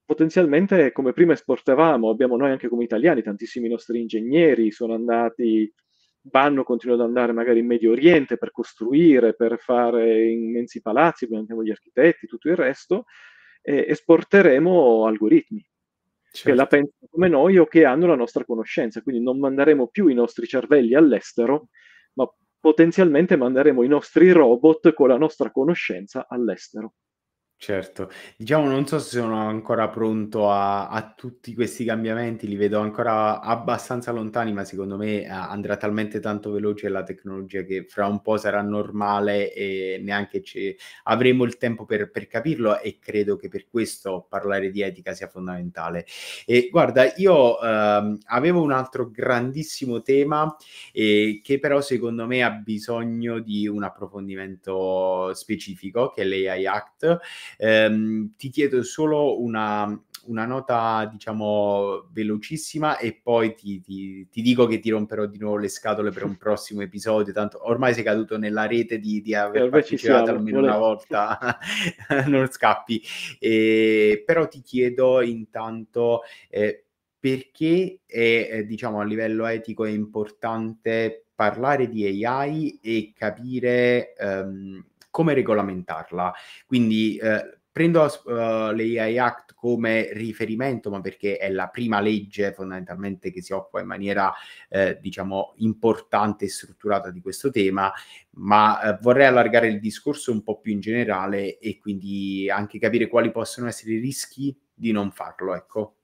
[0.05, 5.73] potenzialmente come prima esportavamo, abbiamo noi anche come italiani, tantissimi nostri ingegneri sono andati
[6.31, 11.63] vanno, continuano ad andare magari in Medio Oriente per costruire, per fare immensi palazzi, abbiamo
[11.63, 13.05] gli architetti, tutto il resto,
[13.63, 15.67] e esporteremo algoritmi
[16.31, 16.49] certo.
[16.49, 16.77] che la certo.
[16.77, 19.03] pensano come noi o che hanno la nostra conoscenza.
[19.03, 21.69] Quindi non manderemo più i nostri cervelli all'estero,
[22.15, 26.95] ma potenzialmente manderemo i nostri robot con la nostra conoscenza all'estero.
[27.61, 32.79] Certo, diciamo non so se sono ancora pronto a a tutti questi cambiamenti, li vedo
[32.79, 38.07] ancora abbastanza lontani, ma secondo me, ehm, andrà talmente tanto veloce la tecnologia che fra
[38.07, 43.35] un po' sarà normale e neanche ci avremo il tempo per per capirlo e credo
[43.35, 46.07] che per questo parlare di etica sia fondamentale.
[46.47, 50.55] E guarda, io, ehm, avevo un altro grandissimo tema,
[50.93, 57.19] ehm, che però secondo me ha bisogno di un approfondimento specifico, che è l'AI Act.
[57.57, 59.87] Ehm, ti chiedo solo una,
[60.27, 65.57] una nota, diciamo, velocissima e poi ti, ti, ti, dico che ti romperò di nuovo
[65.57, 69.65] le scatole per un prossimo episodio, tanto ormai sei caduto nella rete di, di aver
[69.65, 71.39] eh, partecipato almeno una volta,
[72.27, 73.03] non scappi.
[73.39, 76.23] E, però ti chiedo intanto...
[76.49, 76.85] Eh,
[77.21, 84.85] perché è, eh, diciamo, a livello etico è importante parlare di AI e capire um,
[85.19, 86.33] come regolamentarla.
[86.65, 93.33] Quindi eh, prendo uh, l'AI Act come riferimento, ma perché è la prima legge fondamentalmente
[93.33, 94.33] che si occupa in maniera,
[94.69, 97.93] eh, diciamo, importante e strutturata di questo tema,
[98.35, 103.09] ma eh, vorrei allargare il discorso un po' più in generale e quindi anche capire
[103.09, 105.98] quali possono essere i rischi di non farlo, ecco.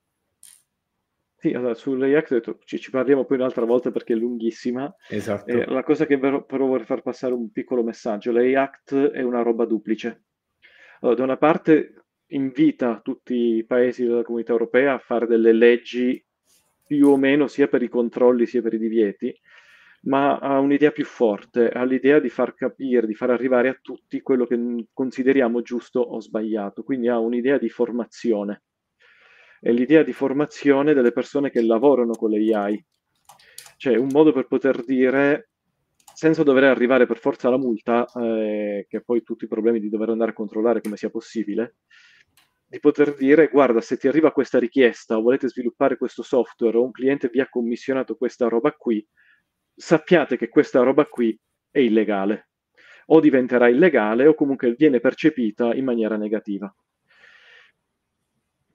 [1.45, 4.91] Sì, allora sull'Ajax ci, ci parliamo poi un'altra volta perché è lunghissima.
[5.11, 5.53] Esatto.
[5.53, 8.55] Eh, la cosa che però, però vorrei far passare un piccolo messaggio, l'AI
[9.13, 10.23] è una roba duplice.
[11.01, 16.25] Allora, da una parte invita tutti i paesi della comunità europea a fare delle leggi
[16.87, 19.39] più o meno sia per i controlli sia per i divieti,
[20.05, 24.23] ma ha un'idea più forte, ha l'idea di far capire, di far arrivare a tutti
[24.23, 28.63] quello che consideriamo giusto o sbagliato, quindi ha un'idea di formazione
[29.65, 32.85] è l'idea di formazione delle persone che lavorano con le AI.
[33.79, 35.53] Cioè un modo per poter dire,
[36.13, 40.11] senza dover arrivare per forza alla multa, eh, che poi tutti i problemi di dover
[40.11, 41.77] andare a controllare come sia possibile,
[42.67, 46.85] di poter dire guarda se ti arriva questa richiesta o volete sviluppare questo software o
[46.85, 49.03] un cliente vi ha commissionato questa roba qui,
[49.75, 51.35] sappiate che questa roba qui
[51.71, 52.51] è illegale
[53.07, 56.71] o diventerà illegale o comunque viene percepita in maniera negativa.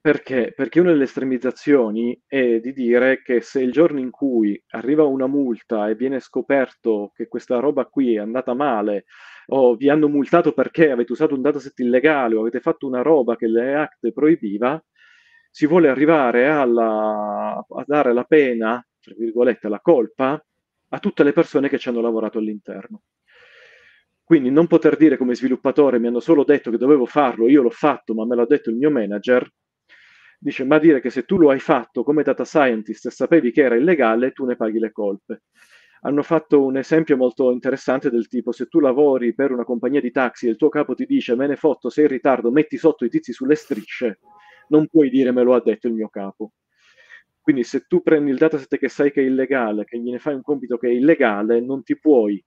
[0.02, 0.52] Perché?
[0.56, 5.26] Perché una delle estremizzazioni è di dire che se il giorno in cui arriva una
[5.26, 9.04] multa e viene scoperto che questa roba qui è andata male,
[9.48, 13.36] o vi hanno multato perché avete usato un dataset illegale o avete fatto una roba
[13.36, 14.82] che le Act proibiva,
[15.50, 20.42] si vuole arrivare alla, a dare la pena, tra virgolette, la colpa,
[20.92, 23.02] a tutte le persone che ci hanno lavorato all'interno.
[24.24, 27.70] Quindi non poter dire come sviluppatore mi hanno solo detto che dovevo farlo, io l'ho
[27.70, 29.46] fatto, ma me l'ha detto il mio manager,
[30.42, 33.62] Dice, ma dire che se tu lo hai fatto come data scientist e sapevi che
[33.62, 35.42] era illegale, tu ne paghi le colpe.
[36.00, 40.10] Hanno fatto un esempio molto interessante del tipo, se tu lavori per una compagnia di
[40.10, 43.04] taxi e il tuo capo ti dice, me ne fotto, sei in ritardo, metti sotto
[43.04, 44.20] i tizi sulle strisce,
[44.68, 46.52] non puoi dire me lo ha detto il mio capo.
[47.42, 50.42] Quindi se tu prendi il dataset che sai che è illegale, che gliene fai un
[50.42, 52.42] compito che è illegale, non ti puoi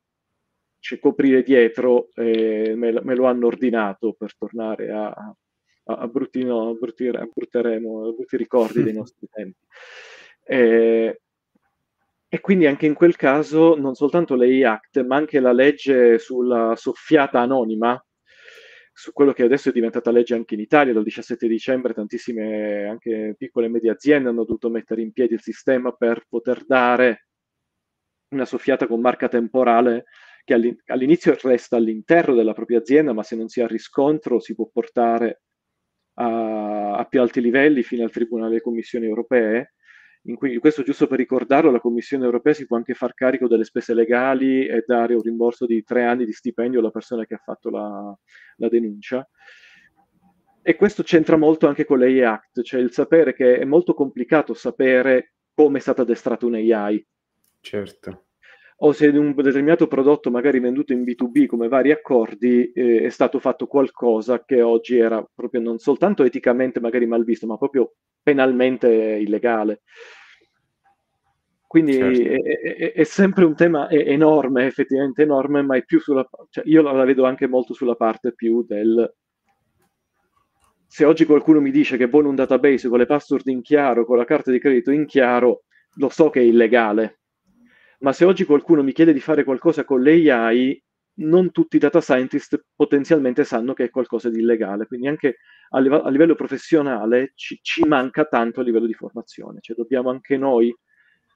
[0.79, 5.35] cioè, coprire dietro, eh, me, me, lo hanno ordinato per tornare a,
[5.85, 7.09] a, brutti, no, a, brutti,
[8.37, 9.59] ricordi dei nostri tempi.
[10.43, 11.21] E,
[12.27, 16.75] e quindi anche in quel caso non soltanto l'EI Act, ma anche la legge sulla
[16.75, 18.03] soffiata anonima,
[18.91, 23.35] su quello che adesso è diventata legge anche in Italia, dal 17 dicembre tantissime anche
[23.37, 27.27] piccole e medie aziende hanno dovuto mettere in piedi il sistema per poter dare
[28.29, 30.05] una soffiata con marca temporale
[30.43, 34.67] che all'inizio resta all'interno della propria azienda, ma se non si ha riscontro si può
[34.71, 35.41] portare
[36.15, 39.73] a, a più alti livelli fino al Tribunale delle Commissioni Europee,
[40.23, 43.65] in cui questo giusto per ricordarlo, la Commissione europea si può anche far carico delle
[43.65, 47.41] spese legali e dare un rimborso di tre anni di stipendio alla persona che ha
[47.43, 48.17] fatto la,
[48.57, 49.27] la denuncia.
[50.61, 54.53] E questo c'entra molto anche con l'AI Act, cioè il sapere che è molto complicato
[54.53, 57.05] sapere come è stata addestrata un AI.
[57.59, 58.27] Certo
[58.77, 63.09] o se in un determinato prodotto magari venduto in B2B come vari accordi eh, è
[63.09, 67.93] stato fatto qualcosa che oggi era proprio non soltanto eticamente magari mal visto, ma proprio
[68.21, 69.81] penalmente illegale.
[71.67, 72.21] Quindi certo.
[72.21, 76.23] è, è, è, sempre un tema enorme, effettivamente enorme, ma è più sulla...
[76.49, 79.11] Cioè io la vedo anche molto sulla parte più del...
[80.85, 84.17] Se oggi qualcuno mi dice che vuole un database con le password in chiaro, con
[84.17, 85.63] la carta di credito in chiaro,
[85.95, 87.21] lo so che è illegale,
[88.03, 90.81] ma se oggi qualcuno mi chiede di fare qualcosa con l'AI,
[91.15, 95.37] non tutti i data scientist potenzialmente sanno che è qualcosa di illegale, quindi anche
[95.69, 100.09] a, live- a livello professionale ci, ci, manca tanto a livello di formazione, cioè dobbiamo
[100.09, 100.75] anche noi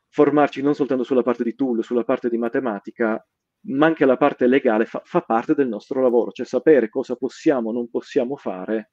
[0.09, 3.25] formarci non soltanto sulla parte di tool, sulla parte di matematica,
[3.67, 7.69] ma anche la parte legale fa, fa parte del nostro lavoro, cioè sapere cosa possiamo
[7.69, 8.89] o non possiamo fare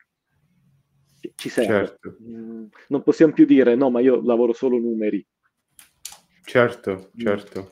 [1.35, 1.87] ci serve.
[1.87, 2.17] Certo.
[2.23, 5.27] Mm, non possiamo più dire no, ma io lavoro solo numeri.
[6.45, 7.21] Certo, mm.
[7.21, 7.71] certo.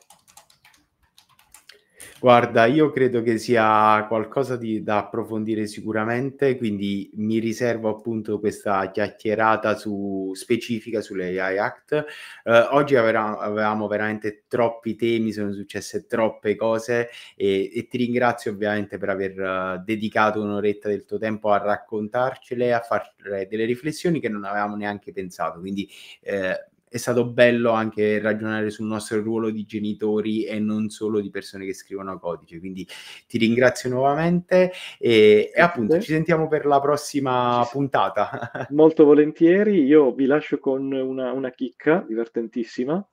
[2.23, 8.89] Guarda, io credo che sia qualcosa di, da approfondire sicuramente, quindi mi riservo appunto questa
[8.91, 12.05] chiacchierata su, specifica sull'AI Act.
[12.45, 18.51] Eh, oggi aveva, avevamo veramente troppi temi, sono successe troppe cose e, e ti ringrazio
[18.51, 23.15] ovviamente per aver uh, dedicato un'oretta del tuo tempo a raccontarcele, a fare
[23.49, 25.59] delle riflessioni che non avevamo neanche pensato.
[25.59, 25.89] Quindi
[26.21, 31.31] eh, è stato bello anche ragionare sul nostro ruolo di genitori e non solo di
[31.31, 32.59] persone che scrivono codice.
[32.59, 32.87] Quindi
[33.27, 38.51] ti ringrazio nuovamente e, e appunto ci sentiamo per la prossima puntata.
[38.69, 43.03] Molto volentieri, io vi lascio con una, una chicca divertentissima.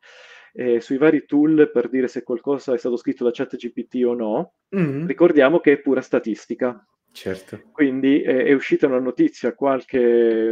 [0.53, 4.53] Eh, sui vari tool per dire se qualcosa è stato scritto da ChatGPT o no,
[4.77, 5.07] mm-hmm.
[5.07, 6.85] ricordiamo che è pura statistica.
[7.13, 7.61] Certo.
[7.73, 9.99] Quindi eh, è uscita una notizia qualche,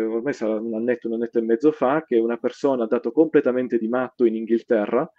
[0.02, 3.78] ormai sarà un annetto, un annetto e mezzo fa, che una persona ha dato completamente
[3.78, 5.10] di matto in Inghilterra,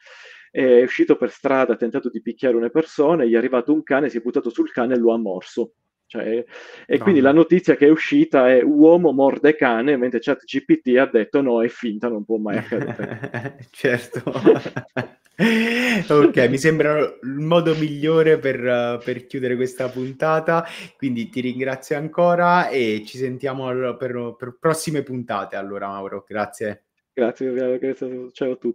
[0.52, 4.10] è uscito per strada, ha tentato di picchiare una persona, gli è arrivato un cane,
[4.10, 5.74] si è buttato sul cane e lo ha morso.
[6.10, 6.44] Cioè,
[6.88, 7.04] e no.
[7.04, 11.62] quindi la notizia che è uscita è uomo morde cane, mentre ChatGPT ha detto no,
[11.62, 13.60] è finta, non può mai accadere.
[13.70, 14.24] certo.
[16.10, 20.66] ok, mi sembra il modo migliore per, uh, per, chiudere questa puntata,
[20.98, 26.86] quindi ti ringrazio ancora e ci sentiamo per, per prossime puntate allora Mauro, grazie.
[27.14, 28.68] Grazie, grazie, ciao a tutti.